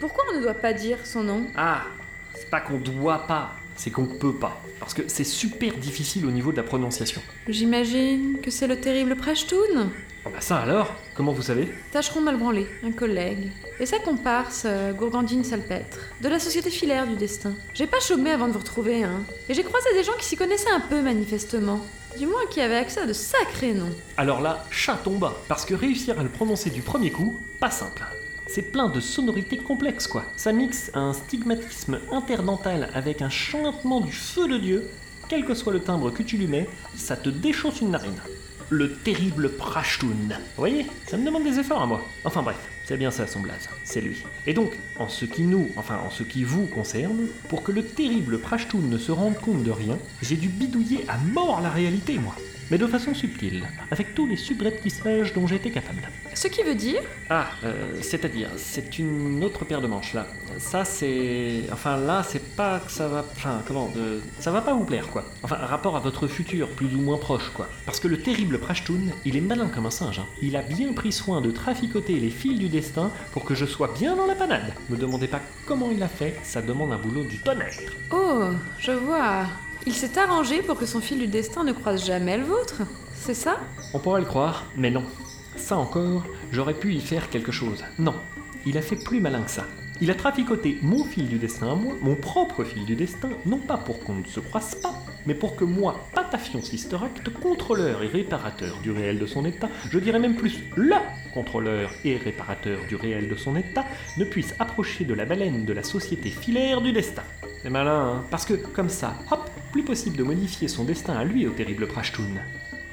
Pourquoi 0.00 0.24
on 0.32 0.36
ne 0.36 0.42
doit 0.42 0.54
pas 0.54 0.72
dire 0.72 0.98
son 1.04 1.22
nom 1.22 1.46
Ah, 1.56 1.84
c'est 2.34 2.50
pas 2.50 2.60
qu'on 2.60 2.78
doit 2.78 3.26
pas, 3.28 3.52
c'est 3.76 3.90
qu'on 3.90 4.06
peut 4.06 4.34
pas. 4.34 4.60
Parce 4.80 4.92
que 4.92 5.02
c'est 5.06 5.24
super 5.24 5.72
difficile 5.76 6.26
au 6.26 6.32
niveau 6.32 6.50
de 6.50 6.56
la 6.56 6.64
prononciation. 6.64 7.22
J'imagine 7.48 8.40
que 8.42 8.50
c'est 8.50 8.66
le 8.66 8.80
terrible 8.80 9.14
Prashtoon 9.14 9.90
Ah 10.26 10.30
bah 10.30 10.40
ça 10.40 10.58
alors 10.58 10.94
Comment 11.14 11.32
vous 11.32 11.42
savez? 11.42 11.72
Tâcheron 11.92 12.20
Malbranlé, 12.22 12.66
un 12.82 12.90
collègue. 12.90 13.52
Et 13.78 13.86
sa 13.86 14.00
comparse, 14.00 14.64
euh, 14.66 14.92
Gourgandine 14.92 15.44
Salpêtre, 15.44 15.98
de 16.20 16.28
la 16.28 16.40
Société 16.40 16.70
filaire 16.70 17.06
du 17.06 17.14
destin. 17.14 17.52
J'ai 17.72 17.86
pas 17.86 18.00
chômé 18.00 18.30
avant 18.32 18.48
de 18.48 18.52
vous 18.52 18.58
retrouver, 18.58 19.04
hein. 19.04 19.22
Et 19.48 19.54
j'ai 19.54 19.62
croisé 19.62 19.92
des 19.94 20.02
gens 20.02 20.12
qui 20.18 20.24
s'y 20.24 20.36
connaissaient 20.36 20.70
un 20.72 20.80
peu, 20.80 21.00
manifestement. 21.02 21.80
Du 22.18 22.26
moins 22.26 22.46
qui 22.48 22.60
avaient 22.60 22.76
accès 22.76 23.00
à 23.00 23.06
de 23.06 23.12
sacrés 23.12 23.74
noms. 23.74 23.92
Alors 24.16 24.40
là, 24.40 24.64
chat 24.70 24.96
tomba, 25.02 25.34
parce 25.48 25.64
que 25.64 25.74
réussir 25.74 26.18
à 26.18 26.22
le 26.22 26.28
prononcer 26.28 26.70
du 26.70 26.80
premier 26.80 27.10
coup, 27.10 27.40
pas 27.58 27.70
simple. 27.70 28.04
C'est 28.46 28.70
plein 28.70 28.88
de 28.88 29.00
sonorités 29.00 29.56
complexes 29.56 30.06
quoi. 30.06 30.24
Ça 30.36 30.52
mixe 30.52 30.92
un 30.94 31.12
stigmatisme 31.12 31.98
interdental 32.12 32.88
avec 32.94 33.20
un 33.20 33.30
chantement 33.30 34.00
du 34.00 34.12
feu 34.12 34.46
de 34.46 34.58
Dieu. 34.58 34.88
Quel 35.28 35.44
que 35.44 35.54
soit 35.54 35.72
le 35.72 35.80
timbre 35.80 36.10
que 36.12 36.22
tu 36.22 36.36
lui 36.36 36.46
mets, 36.46 36.68
ça 36.94 37.16
te 37.16 37.30
déchausse 37.30 37.80
une 37.80 37.90
narine. 37.90 38.20
Le 38.70 38.92
terrible 38.92 39.50
Prashtoon. 39.50 40.28
Vous 40.28 40.36
voyez, 40.56 40.86
ça 41.08 41.16
me 41.16 41.26
demande 41.26 41.42
des 41.42 41.58
efforts 41.58 41.82
à 41.82 41.86
moi. 41.86 42.02
Enfin 42.24 42.42
bref, 42.42 42.58
c'est 42.84 42.96
bien 42.96 43.10
ça 43.10 43.26
son 43.26 43.40
blaze, 43.40 43.68
c'est 43.82 44.00
lui. 44.00 44.22
Et 44.46 44.54
donc, 44.54 44.72
en 44.98 45.08
ce 45.08 45.24
qui 45.24 45.42
nous, 45.42 45.70
enfin 45.76 45.98
en 46.06 46.10
ce 46.10 46.22
qui 46.22 46.44
vous 46.44 46.66
concerne, 46.66 47.26
pour 47.48 47.62
que 47.62 47.72
le 47.72 47.84
terrible 47.84 48.38
Prashtoon 48.38 48.80
ne 48.82 48.98
se 48.98 49.12
rende 49.12 49.36
compte 49.38 49.62
de 49.64 49.70
rien, 49.70 49.98
j'ai 50.22 50.36
dû 50.36 50.48
bidouiller 50.48 51.04
à 51.08 51.16
mort 51.18 51.60
la 51.60 51.70
réalité 51.70 52.18
moi. 52.18 52.34
Mais 52.70 52.78
de 52.78 52.86
façon 52.86 53.12
subtile, 53.12 53.62
avec 53.90 54.14
tous 54.14 54.26
les 54.26 54.36
subreptiçages 54.36 55.34
dont 55.34 55.46
j'étais 55.46 55.70
capable. 55.70 56.00
Ce 56.32 56.48
qui 56.48 56.62
veut 56.62 56.74
dire 56.74 57.02
Ah, 57.28 57.48
euh, 57.62 57.98
c'est-à-dire, 58.00 58.48
c'est 58.56 58.98
une 58.98 59.44
autre 59.44 59.66
paire 59.66 59.82
de 59.82 59.86
manches 59.86 60.14
là. 60.14 60.26
Ça 60.58 60.86
c'est. 60.86 61.60
Enfin 61.70 61.98
là, 61.98 62.22
c'est 62.26 62.42
pas 62.56 62.80
que 62.80 62.90
ça 62.90 63.06
va. 63.06 63.26
Enfin, 63.36 63.60
comment. 63.66 63.92
Ça 64.40 64.50
va 64.50 64.62
pas 64.62 64.72
vous 64.72 64.84
plaire 64.84 65.08
quoi. 65.08 65.26
Enfin, 65.42 65.56
rapport 65.56 65.94
à 65.94 66.00
votre 66.00 66.26
futur, 66.26 66.68
plus 66.70 66.86
ou 66.94 67.00
moins 67.02 67.18
proche 67.18 67.50
quoi. 67.50 67.68
Parce 67.84 68.00
que 68.00 68.08
le 68.08 68.16
terrible 68.18 68.58
Prashtoon, 68.58 69.08
il 69.26 69.36
est 69.36 69.42
malin 69.42 69.68
comme 69.68 69.84
un 69.84 69.90
singe. 69.90 70.20
hein. 70.20 70.26
Il 70.40 70.56
a 70.56 70.62
bien 70.62 70.94
pris 70.94 71.12
soin 71.12 71.42
de 71.42 71.50
traficoter 71.50 72.14
les 72.18 72.30
fils 72.30 72.58
du 72.58 72.68
destin 72.74 73.10
pour 73.32 73.44
que 73.44 73.54
je 73.54 73.64
sois 73.64 73.92
bien 73.98 74.16
dans 74.16 74.26
la 74.26 74.34
panade. 74.34 74.74
Me 74.90 74.96
demandez 74.96 75.28
pas 75.28 75.40
comment 75.66 75.90
il 75.90 76.02
a 76.02 76.08
fait, 76.08 76.36
ça 76.42 76.60
demande 76.60 76.92
un 76.92 76.98
boulot 76.98 77.24
du 77.24 77.38
tonnerre. 77.38 77.78
Oh, 78.12 78.50
je 78.78 78.92
vois. 78.92 79.46
Il 79.86 79.92
s'est 79.92 80.18
arrangé 80.18 80.62
pour 80.62 80.78
que 80.78 80.86
son 80.86 81.00
fil 81.00 81.18
du 81.18 81.26
destin 81.26 81.64
ne 81.64 81.72
croise 81.72 82.04
jamais 82.04 82.38
le 82.38 82.44
vôtre. 82.44 82.82
C'est 83.14 83.34
ça? 83.34 83.58
On 83.92 83.98
pourrait 83.98 84.20
le 84.20 84.26
croire, 84.26 84.64
mais 84.76 84.90
non. 84.90 85.04
Ça 85.56 85.76
encore, 85.76 86.24
j'aurais 86.52 86.74
pu 86.74 86.94
y 86.94 87.00
faire 87.00 87.30
quelque 87.30 87.52
chose. 87.52 87.84
Non, 87.98 88.14
il 88.66 88.76
a 88.76 88.82
fait 88.82 88.96
plus 88.96 89.20
malin 89.20 89.42
que 89.42 89.50
ça. 89.50 89.66
Il 90.00 90.10
a 90.10 90.14
traficoté 90.14 90.78
mon 90.82 91.04
fil 91.04 91.28
du 91.28 91.38
destin 91.38 91.70
à 91.70 91.74
moi, 91.76 91.94
mon 92.00 92.16
propre 92.16 92.64
fil 92.64 92.84
du 92.84 92.96
destin, 92.96 93.30
non 93.46 93.58
pas 93.58 93.76
pour 93.76 94.00
qu'on 94.00 94.14
ne 94.14 94.24
se 94.24 94.40
croise 94.40 94.74
pas, 94.74 94.94
mais 95.26 95.34
pour 95.34 95.56
que 95.56 95.64
moi, 95.64 96.00
Patafion 96.14 96.62
Sister 96.62 96.96
Act, 97.04 97.28
contrôleur 97.30 98.02
et 98.02 98.08
réparateur 98.08 98.78
du 98.82 98.90
réel 98.90 99.18
de 99.18 99.26
son 99.26 99.44
état, 99.44 99.68
je 99.90 99.98
dirais 99.98 100.18
même 100.18 100.36
plus 100.36 100.60
LE 100.76 100.94
contrôleur 101.34 101.90
et 102.04 102.16
réparateur 102.16 102.78
du 102.88 102.94
réel 102.94 103.28
de 103.28 103.34
son 103.34 103.56
état, 103.56 103.84
ne 104.16 104.24
puisse 104.24 104.54
approcher 104.58 105.04
de 105.04 105.14
la 105.14 105.24
baleine 105.24 105.64
de 105.64 105.72
la 105.72 105.82
société 105.82 106.30
filaire 106.30 106.80
du 106.80 106.92
destin. 106.92 107.24
C'est 107.62 107.70
malin, 107.70 107.90
hein 107.90 108.24
Parce 108.30 108.44
que, 108.44 108.54
comme 108.54 108.88
ça, 108.88 109.16
hop, 109.30 109.50
plus 109.72 109.82
possible 109.82 110.16
de 110.16 110.22
modifier 110.22 110.68
son 110.68 110.84
destin 110.84 111.14
à 111.14 111.24
lui 111.24 111.46
au 111.46 111.50
terrible 111.50 111.86
Prashtoon. 111.88 112.34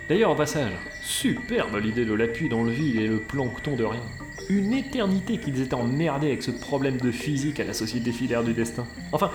D'ailleurs, 0.09 0.31
au 0.31 0.35
passage, 0.35 0.73
superbe 1.01 1.75
l'idée 1.81 2.05
de 2.05 2.13
l'appui 2.13 2.49
dans 2.49 2.63
le 2.63 2.71
vide 2.71 2.95
et 2.97 3.07
le 3.07 3.19
plancton 3.19 3.75
de 3.75 3.83
rien. 3.83 4.01
Une 4.49 4.73
éternité 4.73 5.37
qu'ils 5.37 5.61
étaient 5.61 5.75
emmerdés 5.75 6.27
avec 6.27 6.43
ce 6.43 6.51
problème 6.51 6.97
de 6.97 7.11
physique 7.11 7.59
à 7.59 7.63
la 7.63 7.73
société 7.73 8.11
filaire 8.11 8.43
du 8.43 8.53
destin. 8.53 8.85
Enfin, 9.11 9.31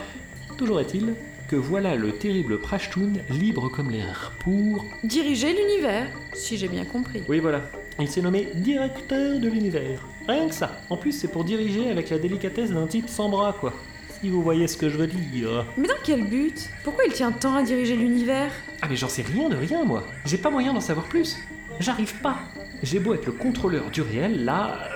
toujours 0.58 0.80
est-il 0.80 1.14
que 1.48 1.56
voilà 1.56 1.94
le 1.94 2.12
terrible 2.12 2.58
Prashtoon 2.58 3.12
libre 3.30 3.68
comme 3.68 3.90
l'air 3.90 4.32
pour... 4.40 4.84
Diriger 5.04 5.52
l'univers, 5.52 6.08
si 6.34 6.56
j'ai 6.56 6.68
bien 6.68 6.84
compris. 6.84 7.22
Oui 7.28 7.38
voilà, 7.38 7.62
il 8.00 8.08
s'est 8.08 8.20
nommé 8.20 8.48
directeur 8.54 9.38
de 9.38 9.48
l'univers. 9.48 10.00
Rien 10.28 10.48
que 10.48 10.54
ça. 10.54 10.80
En 10.90 10.96
plus, 10.96 11.12
c'est 11.12 11.28
pour 11.28 11.44
diriger 11.44 11.90
avec 11.90 12.10
la 12.10 12.18
délicatesse 12.18 12.70
d'un 12.70 12.86
type 12.86 13.08
sans 13.08 13.28
bras, 13.28 13.54
quoi. 13.58 13.72
Si 14.20 14.28
vous 14.28 14.42
voyez 14.42 14.66
ce 14.66 14.76
que 14.76 14.88
je 14.88 14.96
veux 14.96 15.06
dire. 15.06 15.64
Mais 15.76 15.86
dans 15.86 15.94
quel 16.02 16.24
but? 16.24 16.70
Pourquoi 16.82 17.04
il 17.04 17.12
tient 17.12 17.30
tant 17.30 17.54
à 17.54 17.62
diriger 17.62 17.94
l'univers? 17.96 18.50
Ah 18.82 18.86
mais 18.88 18.96
j'en 18.96 19.08
sais 19.08 19.22
rien 19.22 19.48
de 19.48 19.56
rien 19.56 19.84
moi. 19.84 20.04
J'ai 20.24 20.38
pas 20.38 20.50
moyen 20.50 20.72
d'en 20.72 20.80
savoir 20.80 21.06
plus. 21.06 21.36
J'arrive 21.78 22.20
pas. 22.20 22.38
J'ai 22.82 22.98
beau 22.98 23.14
être 23.14 23.26
le 23.26 23.32
contrôleur 23.32 23.90
du 23.90 24.02
réel, 24.02 24.44
là, 24.44 24.88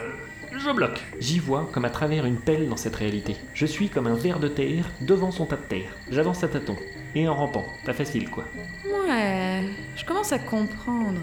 je 0.60 0.70
bloque. 0.70 1.00
J'y 1.18 1.38
vois 1.38 1.68
comme 1.72 1.84
à 1.84 1.90
travers 1.90 2.26
une 2.26 2.38
pelle 2.38 2.68
dans 2.68 2.76
cette 2.76 2.96
réalité. 2.96 3.36
Je 3.54 3.66
suis 3.66 3.88
comme 3.88 4.06
un 4.06 4.14
ver 4.14 4.38
de 4.38 4.48
terre 4.48 4.90
devant 5.00 5.30
son 5.30 5.46
tas 5.46 5.56
de 5.56 5.62
terre. 5.62 5.96
J'avance 6.10 6.44
à 6.44 6.48
tâtons. 6.48 6.76
Et 7.14 7.26
en 7.28 7.34
rampant. 7.34 7.64
Pas 7.84 7.92
facile 7.92 8.30
quoi. 8.30 8.44
Ouais, 8.84 9.64
je 9.96 10.04
commence 10.04 10.32
à 10.32 10.38
comprendre. 10.38 11.20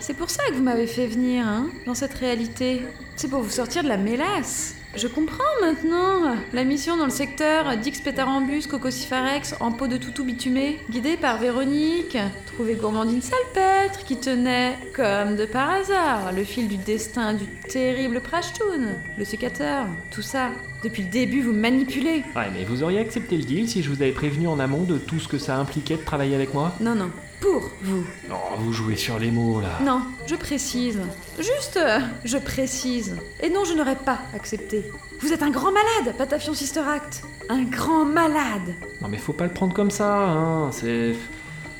C'est 0.00 0.14
pour 0.14 0.30
ça 0.30 0.44
que 0.48 0.54
vous 0.54 0.62
m'avez 0.62 0.86
fait 0.86 1.06
venir, 1.06 1.46
hein, 1.46 1.68
dans 1.86 1.94
cette 1.94 2.14
réalité. 2.14 2.82
C'est 3.16 3.28
pour 3.28 3.42
vous 3.42 3.50
sortir 3.50 3.82
de 3.82 3.88
la 3.88 3.96
mélasse. 3.96 4.76
Je 4.96 5.06
comprends 5.06 5.44
maintenant. 5.60 6.34
La 6.52 6.64
mission 6.64 6.96
dans 6.96 7.04
le 7.04 7.10
secteur 7.10 7.76
Dix 7.76 8.00
Pétarambus 8.00 8.66
Cococifarex 8.66 9.54
en 9.60 9.70
peau 9.70 9.86
de 9.86 9.96
toutou 9.96 10.24
bitumé, 10.24 10.80
guidée 10.90 11.16
par 11.16 11.38
Véronique, 11.38 12.16
trouver 12.46 12.74
Gourmandine 12.74 13.20
Salpêtre 13.20 14.04
qui 14.04 14.16
tenait, 14.16 14.76
comme 14.96 15.36
de 15.36 15.44
par 15.44 15.70
hasard, 15.70 16.32
le 16.32 16.42
fil 16.42 16.68
du 16.68 16.78
destin 16.78 17.34
du 17.34 17.44
terrible 17.68 18.20
Prashtoon, 18.20 18.94
le 19.16 19.24
sécateur, 19.24 19.86
tout 20.10 20.22
ça. 20.22 20.50
Depuis 20.82 21.02
le 21.02 21.10
début, 21.10 21.42
vous 21.42 21.52
me 21.52 21.60
manipulez. 21.60 22.24
Ouais 22.34 22.50
mais 22.52 22.64
vous 22.64 22.82
auriez 22.82 22.98
accepté 22.98 23.36
le 23.36 23.44
deal 23.44 23.68
si 23.68 23.82
je 23.82 23.90
vous 23.90 24.02
avais 24.02 24.12
prévenu 24.12 24.48
en 24.48 24.58
amont 24.58 24.82
de 24.82 24.96
tout 24.96 25.20
ce 25.20 25.28
que 25.28 25.38
ça 25.38 25.56
impliquait 25.56 25.96
de 25.96 26.04
travailler 26.04 26.34
avec 26.34 26.54
moi? 26.54 26.74
Non, 26.80 26.94
non, 26.94 27.10
pour 27.40 27.70
vous. 27.82 28.04
Oh, 28.30 28.34
vous 28.58 28.72
jouez 28.72 28.96
sur 28.96 29.18
les 29.18 29.30
mots 29.30 29.60
là. 29.60 29.78
Non, 29.84 30.02
je 30.26 30.34
précise. 30.34 30.98
Juste, 31.38 31.76
euh, 31.76 32.00
je 32.24 32.38
précise. 32.38 33.16
Et 33.42 33.48
non, 33.50 33.64
je 33.64 33.74
n'aurais 33.74 33.96
pas 33.96 34.18
accepté. 34.34 34.90
Vous 35.20 35.32
êtes 35.32 35.42
un 35.42 35.50
grand 35.50 35.72
malade, 35.72 36.16
Patafion 36.16 36.54
Sister 36.54 36.80
Act. 36.80 37.22
Un 37.48 37.62
grand 37.64 38.04
malade. 38.04 38.74
Non 39.00 39.08
mais 39.08 39.18
faut 39.18 39.32
pas 39.32 39.44
le 39.44 39.52
prendre 39.52 39.74
comme 39.74 39.90
ça, 39.90 40.28
hein. 40.28 40.70
C'est. 40.72 41.14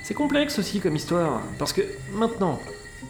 C'est 0.03 0.15
complexe 0.15 0.59
aussi 0.59 0.81
comme 0.81 0.97
histoire. 0.97 1.43
Parce 1.59 1.73
que 1.75 1.83
maintenant, 2.15 2.61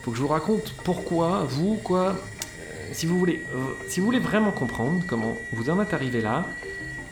faut 0.02 0.10
que 0.10 0.16
je 0.16 0.22
vous 0.22 0.28
raconte 0.28 0.74
pourquoi, 0.84 1.44
vous, 1.48 1.76
quoi. 1.76 2.06
euh, 2.08 2.88
si 2.92 3.06
vous 3.06 3.18
voulez. 3.18 3.40
euh, 3.54 3.58
si 3.88 4.00
vous 4.00 4.06
voulez 4.06 4.18
vraiment 4.18 4.50
comprendre 4.50 5.02
comment 5.06 5.36
vous 5.52 5.70
en 5.70 5.80
êtes 5.80 5.94
arrivé 5.94 6.20
là, 6.20 6.44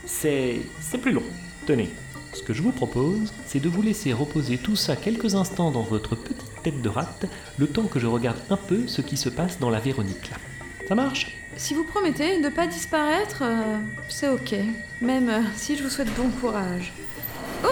c'est. 0.05 0.61
c'est 0.81 0.99
plus 0.99 1.13
long. 1.13 1.23
Tenez. 1.67 1.91
Ce 2.37 2.43
que 2.43 2.53
je 2.53 2.61
vous 2.61 2.71
propose, 2.73 3.33
c'est 3.47 3.61
de 3.61 3.69
vous 3.71 3.81
laisser 3.81 4.13
reposer 4.13 4.59
tout 4.59 4.77
ça 4.77 4.95
quelques 4.95 5.35
instants 5.35 5.71
dans 5.71 5.81
votre 5.81 6.15
petite 6.15 6.63
tête 6.63 6.83
de 6.83 6.89
rate, 6.91 7.25
le 7.57 7.67
temps 7.67 7.85
que 7.85 7.99
je 7.99 8.07
regarde 8.07 8.37
un 8.51 8.59
peu 8.59 8.87
ce 8.87 9.01
qui 9.01 9.17
se 9.17 9.31
passe 9.31 9.59
dans 9.59 9.71
la 9.71 9.81
Véronique 9.81 10.31
là. 10.31 10.37
Ça 10.87 10.95
marche? 10.95 11.35
Si 11.57 11.73
vous 11.73 11.85
promettez 11.85 12.43
de 12.43 12.51
pas 12.51 12.67
disparaître, 12.67 13.39
euh, 13.41 13.79
c'est 14.11 14.29
ok. 14.29 14.55
Même 15.01 15.31
euh, 15.31 15.41
si 15.57 15.79
je 15.79 15.83
vous 15.83 15.89
souhaite 15.89 16.15
bon 16.15 16.29
courage. 16.29 16.93
Oh 17.65 17.69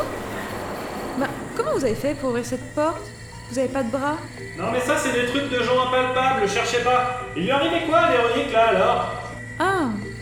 Bah, 1.18 1.28
comment 1.54 1.72
vous 1.74 1.84
avez 1.84 1.94
fait 1.94 2.14
pour 2.14 2.30
ouvrir 2.30 2.46
cette 2.46 2.74
porte? 2.74 3.04
Vous 3.50 3.58
avez 3.58 3.68
pas 3.68 3.82
de 3.82 3.90
bras? 3.90 4.16
Non 4.58 4.70
mais 4.72 4.80
ça 4.80 4.96
c'est 4.96 5.12
des 5.12 5.26
trucs 5.26 5.50
de 5.50 5.62
gens 5.62 5.86
impalpables, 5.88 6.48
cherchez 6.48 6.82
pas. 6.82 7.20
Il 7.36 7.42
lui 7.42 7.50
arrivait 7.50 7.84
quoi 7.86 8.08
Véronique 8.08 8.50
là 8.50 8.68
alors? 8.68 9.23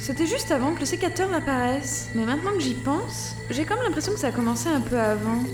C'était 0.03 0.27
juste 0.27 0.51
avant 0.51 0.75
que 0.75 0.81
le 0.81 0.87
sécateur 0.87 1.33
apparaisse. 1.33 2.11
Mais 2.17 2.25
maintenant 2.25 2.51
que 2.55 2.61
j'y 2.61 2.75
pense, 2.75 3.37
j'ai 3.51 3.65
comme 3.65 3.79
l'impression 3.85 4.13
que 4.13 4.19
ça 4.19 4.29
a 4.29 4.33
commencé 4.33 4.69
un 4.69 4.81
peu 4.81 4.99
avant. 4.99 5.45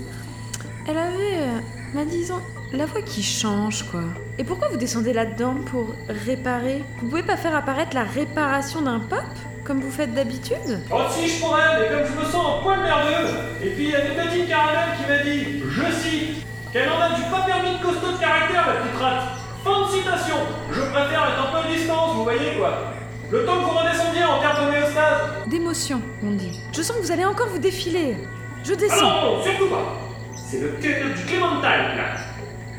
Elle 0.87 0.97
avait, 0.97 1.37
euh, 1.37 1.59
bah 1.93 2.01
disons, 2.03 2.41
la 2.73 2.87
voix 2.87 3.03
qui 3.03 3.21
change, 3.21 3.83
quoi. 3.91 4.01
Et 4.39 4.43
pourquoi 4.43 4.69
vous 4.69 4.77
descendez 4.77 5.13
là-dedans 5.13 5.53
pour 5.67 5.93
réparer? 6.09 6.83
Vous 6.99 7.09
pouvez 7.09 7.21
pas 7.21 7.37
faire 7.37 7.55
apparaître 7.55 7.93
la 7.93 8.03
réparation 8.03 8.81
d'un 8.81 8.99
pop 8.99 9.19
comme 9.63 9.81
vous 9.81 9.91
faites 9.91 10.15
d'habitude? 10.15 10.81
Oh 10.91 11.01
si 11.11 11.27
je 11.29 11.39
pourrais, 11.41 11.79
mais 11.79 11.87
comme 11.89 12.07
je 12.07 12.19
me 12.19 12.31
sens 12.31 12.59
un 12.59 12.63
poil 12.63 12.79
merdeux 12.79 13.29
Et 13.63 13.69
puis 13.69 13.83
il 13.83 13.89
y 13.91 13.95
a 13.95 14.01
des 14.01 14.15
petites 14.15 14.47
caramels 14.47 14.97
qui 14.97 15.11
m'a 15.11 15.17
dit, 15.19 15.63
je 15.69 15.93
cite, 16.01 16.45
qu'elle 16.73 16.89
en 16.89 16.99
a 16.99 17.09
du 17.09 17.21
pas 17.29 17.41
permis 17.45 17.77
de 17.77 17.83
costaud 17.83 18.13
de 18.13 18.17
caractère 18.17 18.65
la 18.65 18.81
petite 18.81 18.99
rate. 18.99 19.23
Fin 19.63 19.85
de 19.85 19.91
citation 19.91 20.37
Je 20.71 20.81
préfère 20.81 21.29
être 21.29 21.47
un 21.47 21.51
peu 21.51 21.67
à 21.67 21.71
distance, 21.71 22.15
vous 22.15 22.23
voyez 22.23 22.57
quoi 22.57 22.98
Le 23.31 23.45
temps 23.45 23.57
que 23.57 23.63
vous 23.65 23.77
redescendiez 23.77 24.23
en 24.23 24.39
termes 24.39 24.65
d'homéostase 24.65 25.21
D'émotion, 25.47 26.01
on 26.23 26.31
dit. 26.31 26.59
Je 26.75 26.81
sens 26.81 26.97
que 26.97 27.01
vous 27.03 27.11
allez 27.11 27.25
encore 27.25 27.47
vous 27.49 27.59
défiler. 27.59 28.17
Je 28.63 28.73
Ah 28.73 28.75
descends. 28.75 29.09
non, 29.09 29.35
non, 29.37 29.43
surtout 29.43 29.67
pas 29.69 29.97
C'est 30.35 30.59
le 30.59 30.69
quai 30.81 31.03
du 31.15 31.25
Clémentine 31.25 31.61
là 31.63 32.15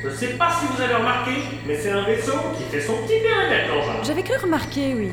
Je 0.02 0.10
sais 0.10 0.34
pas 0.34 0.48
si 0.58 0.66
vous 0.66 0.82
avez 0.82 0.94
remarqué, 0.94 1.30
mais 1.66 1.76
c'est 1.78 1.92
un 1.92 2.02
vaisseau 2.02 2.32
qui 2.56 2.64
fait 2.64 2.80
son 2.80 2.94
petit 3.02 3.20
périmètre 3.22 3.68
l'engin. 3.74 4.02
J'avais 4.02 4.22
cru 4.22 4.36
remarquer, 4.42 4.94
oui. 4.94 5.12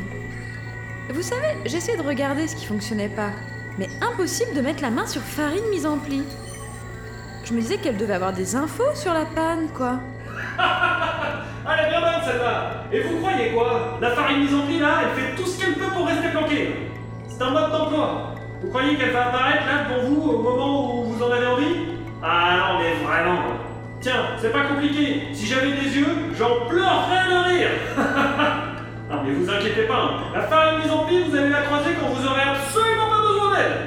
Vous 1.14 1.22
savez, 1.22 1.56
j'essayais 1.66 1.98
de 1.98 2.04
regarder 2.04 2.48
ce 2.48 2.56
qui 2.56 2.66
fonctionnait 2.66 3.10
pas. 3.10 3.30
Mais 3.78 3.88
impossible 4.02 4.54
de 4.56 4.62
mettre 4.62 4.82
la 4.82 4.90
main 4.90 5.06
sur 5.06 5.22
farine 5.22 5.64
mise 5.70 5.86
en 5.86 5.98
pli. 6.00 6.24
Je 7.46 7.54
me 7.54 7.62
disais 7.62 7.78
qu'elle 7.78 7.96
devait 7.96 8.16
avoir 8.16 8.34
des 8.34 8.56
infos 8.56 8.94
sur 8.96 9.14
la 9.14 9.24
panne, 9.26 9.70
quoi. 9.74 10.00
Ah, 11.70 11.76
elle 11.78 11.88
est 11.88 11.90
bien 11.90 12.00
bonne 12.00 12.24
celle-là. 12.24 12.72
Et 12.94 13.02
vous 13.02 13.18
croyez 13.18 13.52
quoi? 13.52 13.98
La 14.00 14.12
farine 14.12 14.40
mise 14.40 14.56
en 14.56 14.62
pli 14.62 14.80
là, 14.80 15.00
elle 15.04 15.22
fait 15.22 15.36
tout 15.36 15.46
ce 15.46 15.60
qu'elle 15.60 15.74
peut 15.74 15.92
pour 15.94 16.08
rester 16.08 16.30
planquée. 16.30 16.92
C'est 17.28 17.42
un 17.42 17.50
mode 17.50 17.72
d'emploi. 17.72 18.36
Vous 18.62 18.70
croyez 18.70 18.96
qu'elle 18.96 19.12
va 19.12 19.28
apparaître 19.28 19.66
là 19.66 19.84
devant 19.84 20.08
vous 20.08 20.32
au 20.32 20.38
moment 20.42 20.96
où 20.96 21.04
vous 21.04 21.22
en 21.22 21.30
avez 21.30 21.46
envie? 21.46 21.76
Ah 22.24 22.58
non 22.58 22.80
mais 22.80 22.94
vraiment. 23.06 23.40
Tiens, 24.00 24.28
c'est 24.38 24.54
pas 24.54 24.62
compliqué. 24.62 25.24
Si 25.34 25.46
j'avais 25.46 25.72
des 25.72 25.98
yeux, 25.98 26.32
j'en 26.38 26.68
pleurerais 26.70 27.30
de 27.30 27.50
rire. 27.50 27.70
Non 29.10 29.24
mais 29.24 29.32
vous 29.32 29.50
inquiétez 29.50 29.84
pas, 29.84 29.94
hein. 29.94 30.20
la 30.36 30.42
farine 30.42 30.80
mise 30.82 30.92
en 30.92 31.06
pli, 31.06 31.24
vous 31.24 31.34
allez 31.34 31.48
la 31.48 31.62
croiser 31.62 31.92
quand 31.98 32.08
vous 32.08 32.28
aurez 32.28 32.42
absolument 32.42 33.08
pas 33.10 33.22
besoin 33.22 33.56
d'elle. 33.56 33.78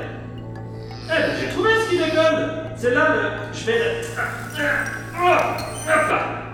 Eh 1.04 1.08
ben 1.08 1.36
j'ai 1.38 1.48
trouvé 1.50 1.72
ce 1.78 1.90
qui 1.90 1.98
déconne. 1.98 2.48
C'est 2.74 2.94
là 2.94 3.08
le... 3.14 3.52
Je 3.52 3.66
vais 3.66 3.78
le... 3.78 4.64
Oh, 5.22 5.26
hop 5.28 6.08
là 6.08 6.49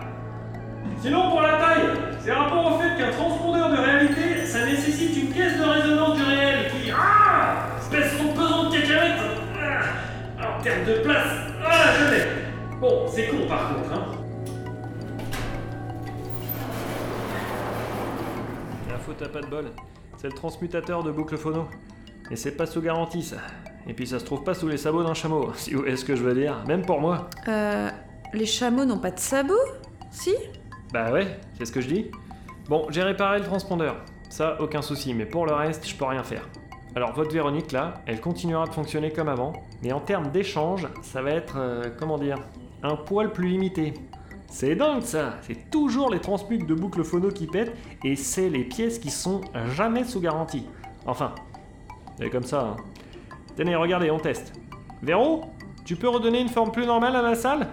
Sinon, 1.00 1.30
pour 1.30 1.42
la 1.42 1.52
taille, 1.58 1.88
c'est 2.20 2.32
rapport 2.32 2.74
au 2.74 2.78
fait 2.78 2.96
qu'un 2.96 3.10
transpondeur 3.10 3.70
de 3.70 3.76
réalité, 3.76 4.44
ça 4.44 4.64
nécessite 4.64 5.16
une 5.16 5.32
caisse 5.32 5.58
de 5.58 5.62
résonance 5.62 6.16
du 6.16 6.22
réel 6.22 6.70
qui. 6.70 6.90
Ah 6.90 7.66
Espèce 7.78 8.16
son 8.18 8.28
pesant 8.34 8.68
de 8.68 8.74
cacahuète 8.74 9.20
ah, 10.40 10.58
En 10.58 10.62
termes 10.62 10.84
de 10.84 10.94
place, 11.04 11.32
ah, 11.64 11.92
je 11.98 12.14
l'ai 12.14 12.22
Bon, 12.80 13.06
c'est 13.08 13.28
con 13.28 13.46
par 13.48 13.68
contre, 13.68 13.92
hein. 13.92 14.04
L'info, 18.90 19.12
t'as 19.18 19.28
pas 19.28 19.40
de 19.40 19.46
bol. 19.46 19.66
C'est 20.16 20.28
le 20.28 20.34
transmutateur 20.34 21.02
de 21.02 21.10
boucle 21.10 21.36
phono. 21.36 21.68
Et 22.30 22.36
c'est 22.36 22.56
pas 22.56 22.66
sous 22.66 22.80
garantie, 22.80 23.22
ça. 23.22 23.36
Et 23.86 23.94
puis 23.94 24.06
ça 24.06 24.18
se 24.18 24.24
trouve 24.24 24.42
pas 24.42 24.54
sous 24.54 24.68
les 24.68 24.78
sabots 24.78 25.04
d'un 25.04 25.14
chameau, 25.14 25.52
si 25.56 25.72
vous 25.72 25.80
voyez 25.80 25.96
ce 25.96 26.04
que 26.04 26.16
je 26.16 26.22
veux 26.22 26.34
dire. 26.34 26.64
Même 26.66 26.84
pour 26.84 27.00
moi. 27.00 27.30
Euh. 27.48 27.88
Les 28.32 28.46
chameaux 28.46 28.84
n'ont 28.84 28.98
pas 28.98 29.12
de 29.12 29.20
sabots? 29.20 29.54
Si? 30.10 30.34
Bah 30.92 31.12
ouais, 31.12 31.38
c'est 31.58 31.64
ce 31.64 31.72
que 31.72 31.80
je 31.80 31.88
dis. 31.88 32.10
Bon, 32.68 32.86
j'ai 32.90 33.02
réparé 33.02 33.38
le 33.38 33.44
transpondeur. 33.44 33.96
Ça, 34.28 34.60
aucun 34.60 34.82
souci, 34.82 35.14
mais 35.14 35.26
pour 35.26 35.46
le 35.46 35.52
reste, 35.52 35.88
je 35.88 35.94
peux 35.94 36.04
rien 36.04 36.22
faire. 36.22 36.48
Alors, 36.94 37.12
votre 37.12 37.30
Véronique, 37.30 37.72
là, 37.72 37.94
elle 38.06 38.20
continuera 38.20 38.66
de 38.66 38.72
fonctionner 38.72 39.10
comme 39.12 39.28
avant, 39.28 39.52
mais 39.82 39.92
en 39.92 40.00
termes 40.00 40.30
d'échange, 40.30 40.88
ça 41.02 41.22
va 41.22 41.30
être, 41.32 41.56
euh, 41.58 41.84
comment 41.98 42.18
dire, 42.18 42.38
un 42.82 42.96
poil 42.96 43.32
plus 43.32 43.48
limité. 43.48 43.94
C'est 44.48 44.74
dingue 44.76 45.02
ça 45.02 45.34
C'est 45.42 45.70
toujours 45.70 46.10
les 46.10 46.20
transmutes 46.20 46.66
de 46.66 46.74
boucle 46.74 47.04
phono 47.04 47.28
qui 47.28 47.46
pètent, 47.46 47.76
et 48.02 48.16
c'est 48.16 48.48
les 48.48 48.64
pièces 48.64 48.98
qui 48.98 49.10
sont 49.10 49.42
jamais 49.74 50.04
sous 50.04 50.20
garantie. 50.20 50.66
Enfin, 51.04 51.34
c'est 52.18 52.30
comme 52.30 52.44
ça, 52.44 52.60
hein. 52.60 52.76
Tenez, 53.56 53.74
regardez, 53.74 54.10
on 54.10 54.18
teste. 54.18 54.52
Véro 55.02 55.44
Tu 55.86 55.94
peux 55.94 56.08
redonner 56.08 56.40
une 56.40 56.48
forme 56.48 56.72
plus 56.72 56.84
normale 56.84 57.14
à 57.14 57.22
la 57.22 57.36
salle? 57.36 57.68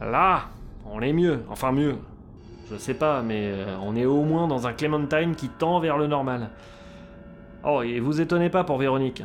Là, 0.00 0.48
on 0.90 1.02
est 1.02 1.12
mieux. 1.12 1.40
Enfin 1.50 1.72
mieux. 1.72 1.96
Je 2.70 2.78
sais 2.78 2.94
pas, 2.94 3.20
mais 3.20 3.50
euh, 3.52 3.76
on 3.82 3.94
est 3.96 4.06
au 4.06 4.22
moins 4.22 4.48
dans 4.48 4.66
un 4.66 4.72
Clementine 4.72 5.34
qui 5.36 5.50
tend 5.50 5.78
vers 5.78 5.98
le 5.98 6.06
normal. 6.06 6.48
Oh, 7.62 7.82
et 7.82 8.00
vous 8.00 8.22
étonnez 8.22 8.48
pas 8.48 8.64
pour 8.64 8.78
Véronique. 8.78 9.22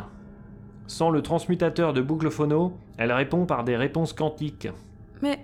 Sans 0.86 1.12
le 1.12 1.22
transmutateur 1.22 1.94
de 1.94 2.02
boucle 2.02 2.30
phono, 2.30 2.74
elle 2.98 3.14
répond 3.14 3.46
par 3.46 3.64
des 3.64 3.78
réponses 3.78 4.12
quantiques. 4.12 4.68
Mais. 5.22 5.40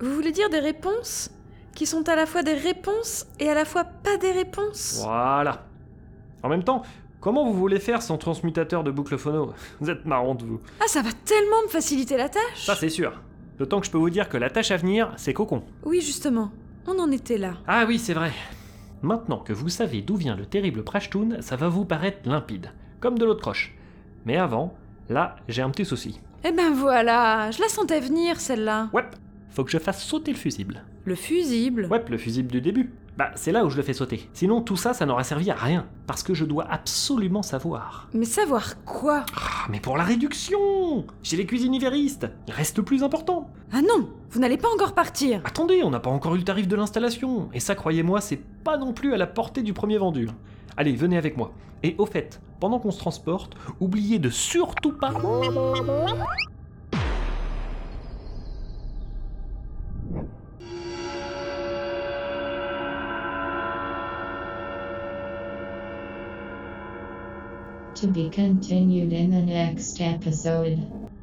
Vous 0.00 0.12
voulez 0.12 0.32
dire 0.32 0.50
des 0.50 0.58
réponses 0.58 1.30
qui 1.74 1.86
sont 1.86 2.08
à 2.08 2.16
la 2.16 2.26
fois 2.26 2.42
des 2.42 2.54
réponses 2.54 3.26
et 3.40 3.48
à 3.48 3.54
la 3.54 3.64
fois 3.64 3.84
pas 3.84 4.16
des 4.16 4.32
réponses 4.32 5.00
Voilà. 5.02 5.64
En 6.42 6.48
même 6.48 6.62
temps, 6.64 6.82
comment 7.20 7.44
vous 7.44 7.54
voulez 7.54 7.80
faire 7.80 8.02
sans 8.02 8.18
transmutateur 8.18 8.84
de 8.84 8.90
boucle 8.90 9.18
phono 9.18 9.52
Vous 9.80 9.90
êtes 9.90 10.04
marrante, 10.04 10.42
vous. 10.42 10.60
Ah, 10.80 10.86
ça 10.86 11.02
va 11.02 11.10
tellement 11.24 11.62
me 11.64 11.68
faciliter 11.68 12.16
la 12.16 12.28
tâche 12.28 12.64
Ça, 12.64 12.74
c'est 12.74 12.88
sûr. 12.88 13.12
D'autant 13.58 13.80
que 13.80 13.86
je 13.86 13.90
peux 13.90 13.98
vous 13.98 14.10
dire 14.10 14.28
que 14.28 14.36
la 14.36 14.50
tâche 14.50 14.70
à 14.70 14.76
venir, 14.76 15.12
c'est 15.16 15.32
cocon. 15.32 15.62
Oui, 15.84 16.00
justement. 16.00 16.50
On 16.86 16.98
en 16.98 17.10
était 17.10 17.38
là. 17.38 17.54
Ah 17.66 17.84
oui, 17.86 17.98
c'est 17.98 18.14
vrai. 18.14 18.32
Maintenant 19.02 19.38
que 19.38 19.52
vous 19.52 19.68
savez 19.68 20.02
d'où 20.02 20.16
vient 20.16 20.36
le 20.36 20.46
terrible 20.46 20.82
Prashtoon, 20.82 21.38
ça 21.40 21.56
va 21.56 21.68
vous 21.68 21.84
paraître 21.84 22.28
limpide, 22.28 22.72
comme 23.00 23.18
de 23.18 23.24
l'eau 23.24 23.34
de 23.34 23.40
croche. 23.40 23.74
Mais 24.24 24.36
avant, 24.36 24.74
là, 25.08 25.36
j'ai 25.48 25.62
un 25.62 25.70
petit 25.70 25.84
souci. 25.84 26.20
Eh 26.44 26.52
ben 26.52 26.72
voilà, 26.72 27.50
je 27.50 27.60
la 27.60 27.68
sentais 27.68 28.00
venir 28.00 28.40
celle-là. 28.40 28.88
Ouais, 28.92 29.04
faut 29.50 29.64
que 29.64 29.70
je 29.70 29.78
fasse 29.78 30.02
sauter 30.02 30.32
le 30.32 30.36
fusible. 30.36 30.82
Le 31.06 31.14
fusible 31.14 31.86
Ouais, 31.90 32.02
le 32.08 32.16
fusible 32.16 32.50
du 32.50 32.62
début. 32.62 32.90
Bah, 33.18 33.30
c'est 33.36 33.52
là 33.52 33.64
où 33.64 33.70
je 33.70 33.76
le 33.76 33.82
fais 33.82 33.92
sauter. 33.92 34.28
Sinon, 34.32 34.62
tout 34.62 34.76
ça, 34.76 34.94
ça 34.94 35.04
n'aurait 35.06 35.22
servi 35.22 35.50
à 35.50 35.54
rien. 35.54 35.86
Parce 36.06 36.22
que 36.22 36.32
je 36.34 36.44
dois 36.44 36.66
absolument 36.68 37.42
savoir. 37.42 38.08
Mais 38.14 38.24
savoir 38.24 38.82
quoi? 38.84 39.24
Ah, 39.36 39.66
mais 39.70 39.80
pour 39.80 39.96
la 39.96 40.02
réduction 40.04 41.04
Chez 41.22 41.36
les 41.36 41.46
cuisinivéristes, 41.46 42.26
il 42.48 42.54
reste 42.54 42.80
plus 42.80 43.04
important. 43.04 43.50
Ah 43.70 43.82
non, 43.82 44.08
vous 44.30 44.40
n'allez 44.40 44.56
pas 44.56 44.72
encore 44.74 44.94
partir. 44.94 45.42
Attendez, 45.44 45.82
on 45.84 45.90
n'a 45.90 46.00
pas 46.00 46.10
encore 46.10 46.34
eu 46.34 46.38
le 46.38 46.44
tarif 46.44 46.66
de 46.66 46.74
l'installation. 46.74 47.50
Et 47.52 47.60
ça, 47.60 47.74
croyez-moi, 47.74 48.20
c'est 48.20 48.40
pas 48.64 48.78
non 48.78 48.92
plus 48.94 49.12
à 49.12 49.18
la 49.18 49.26
portée 49.26 49.62
du 49.62 49.74
premier 49.74 49.98
vendu. 49.98 50.28
Allez, 50.76 50.96
venez 50.96 51.18
avec 51.18 51.36
moi. 51.36 51.52
Et 51.82 51.94
au 51.98 52.06
fait, 52.06 52.40
pendant 52.60 52.80
qu'on 52.80 52.90
se 52.90 52.98
transporte, 52.98 53.54
oubliez 53.78 54.18
de 54.18 54.30
surtout 54.30 54.92
pas... 54.92 55.12
To 68.04 68.10
be 68.10 68.28
continued 68.28 69.14
in 69.14 69.30
the 69.30 69.40
next 69.40 69.98
episode. 69.98 71.13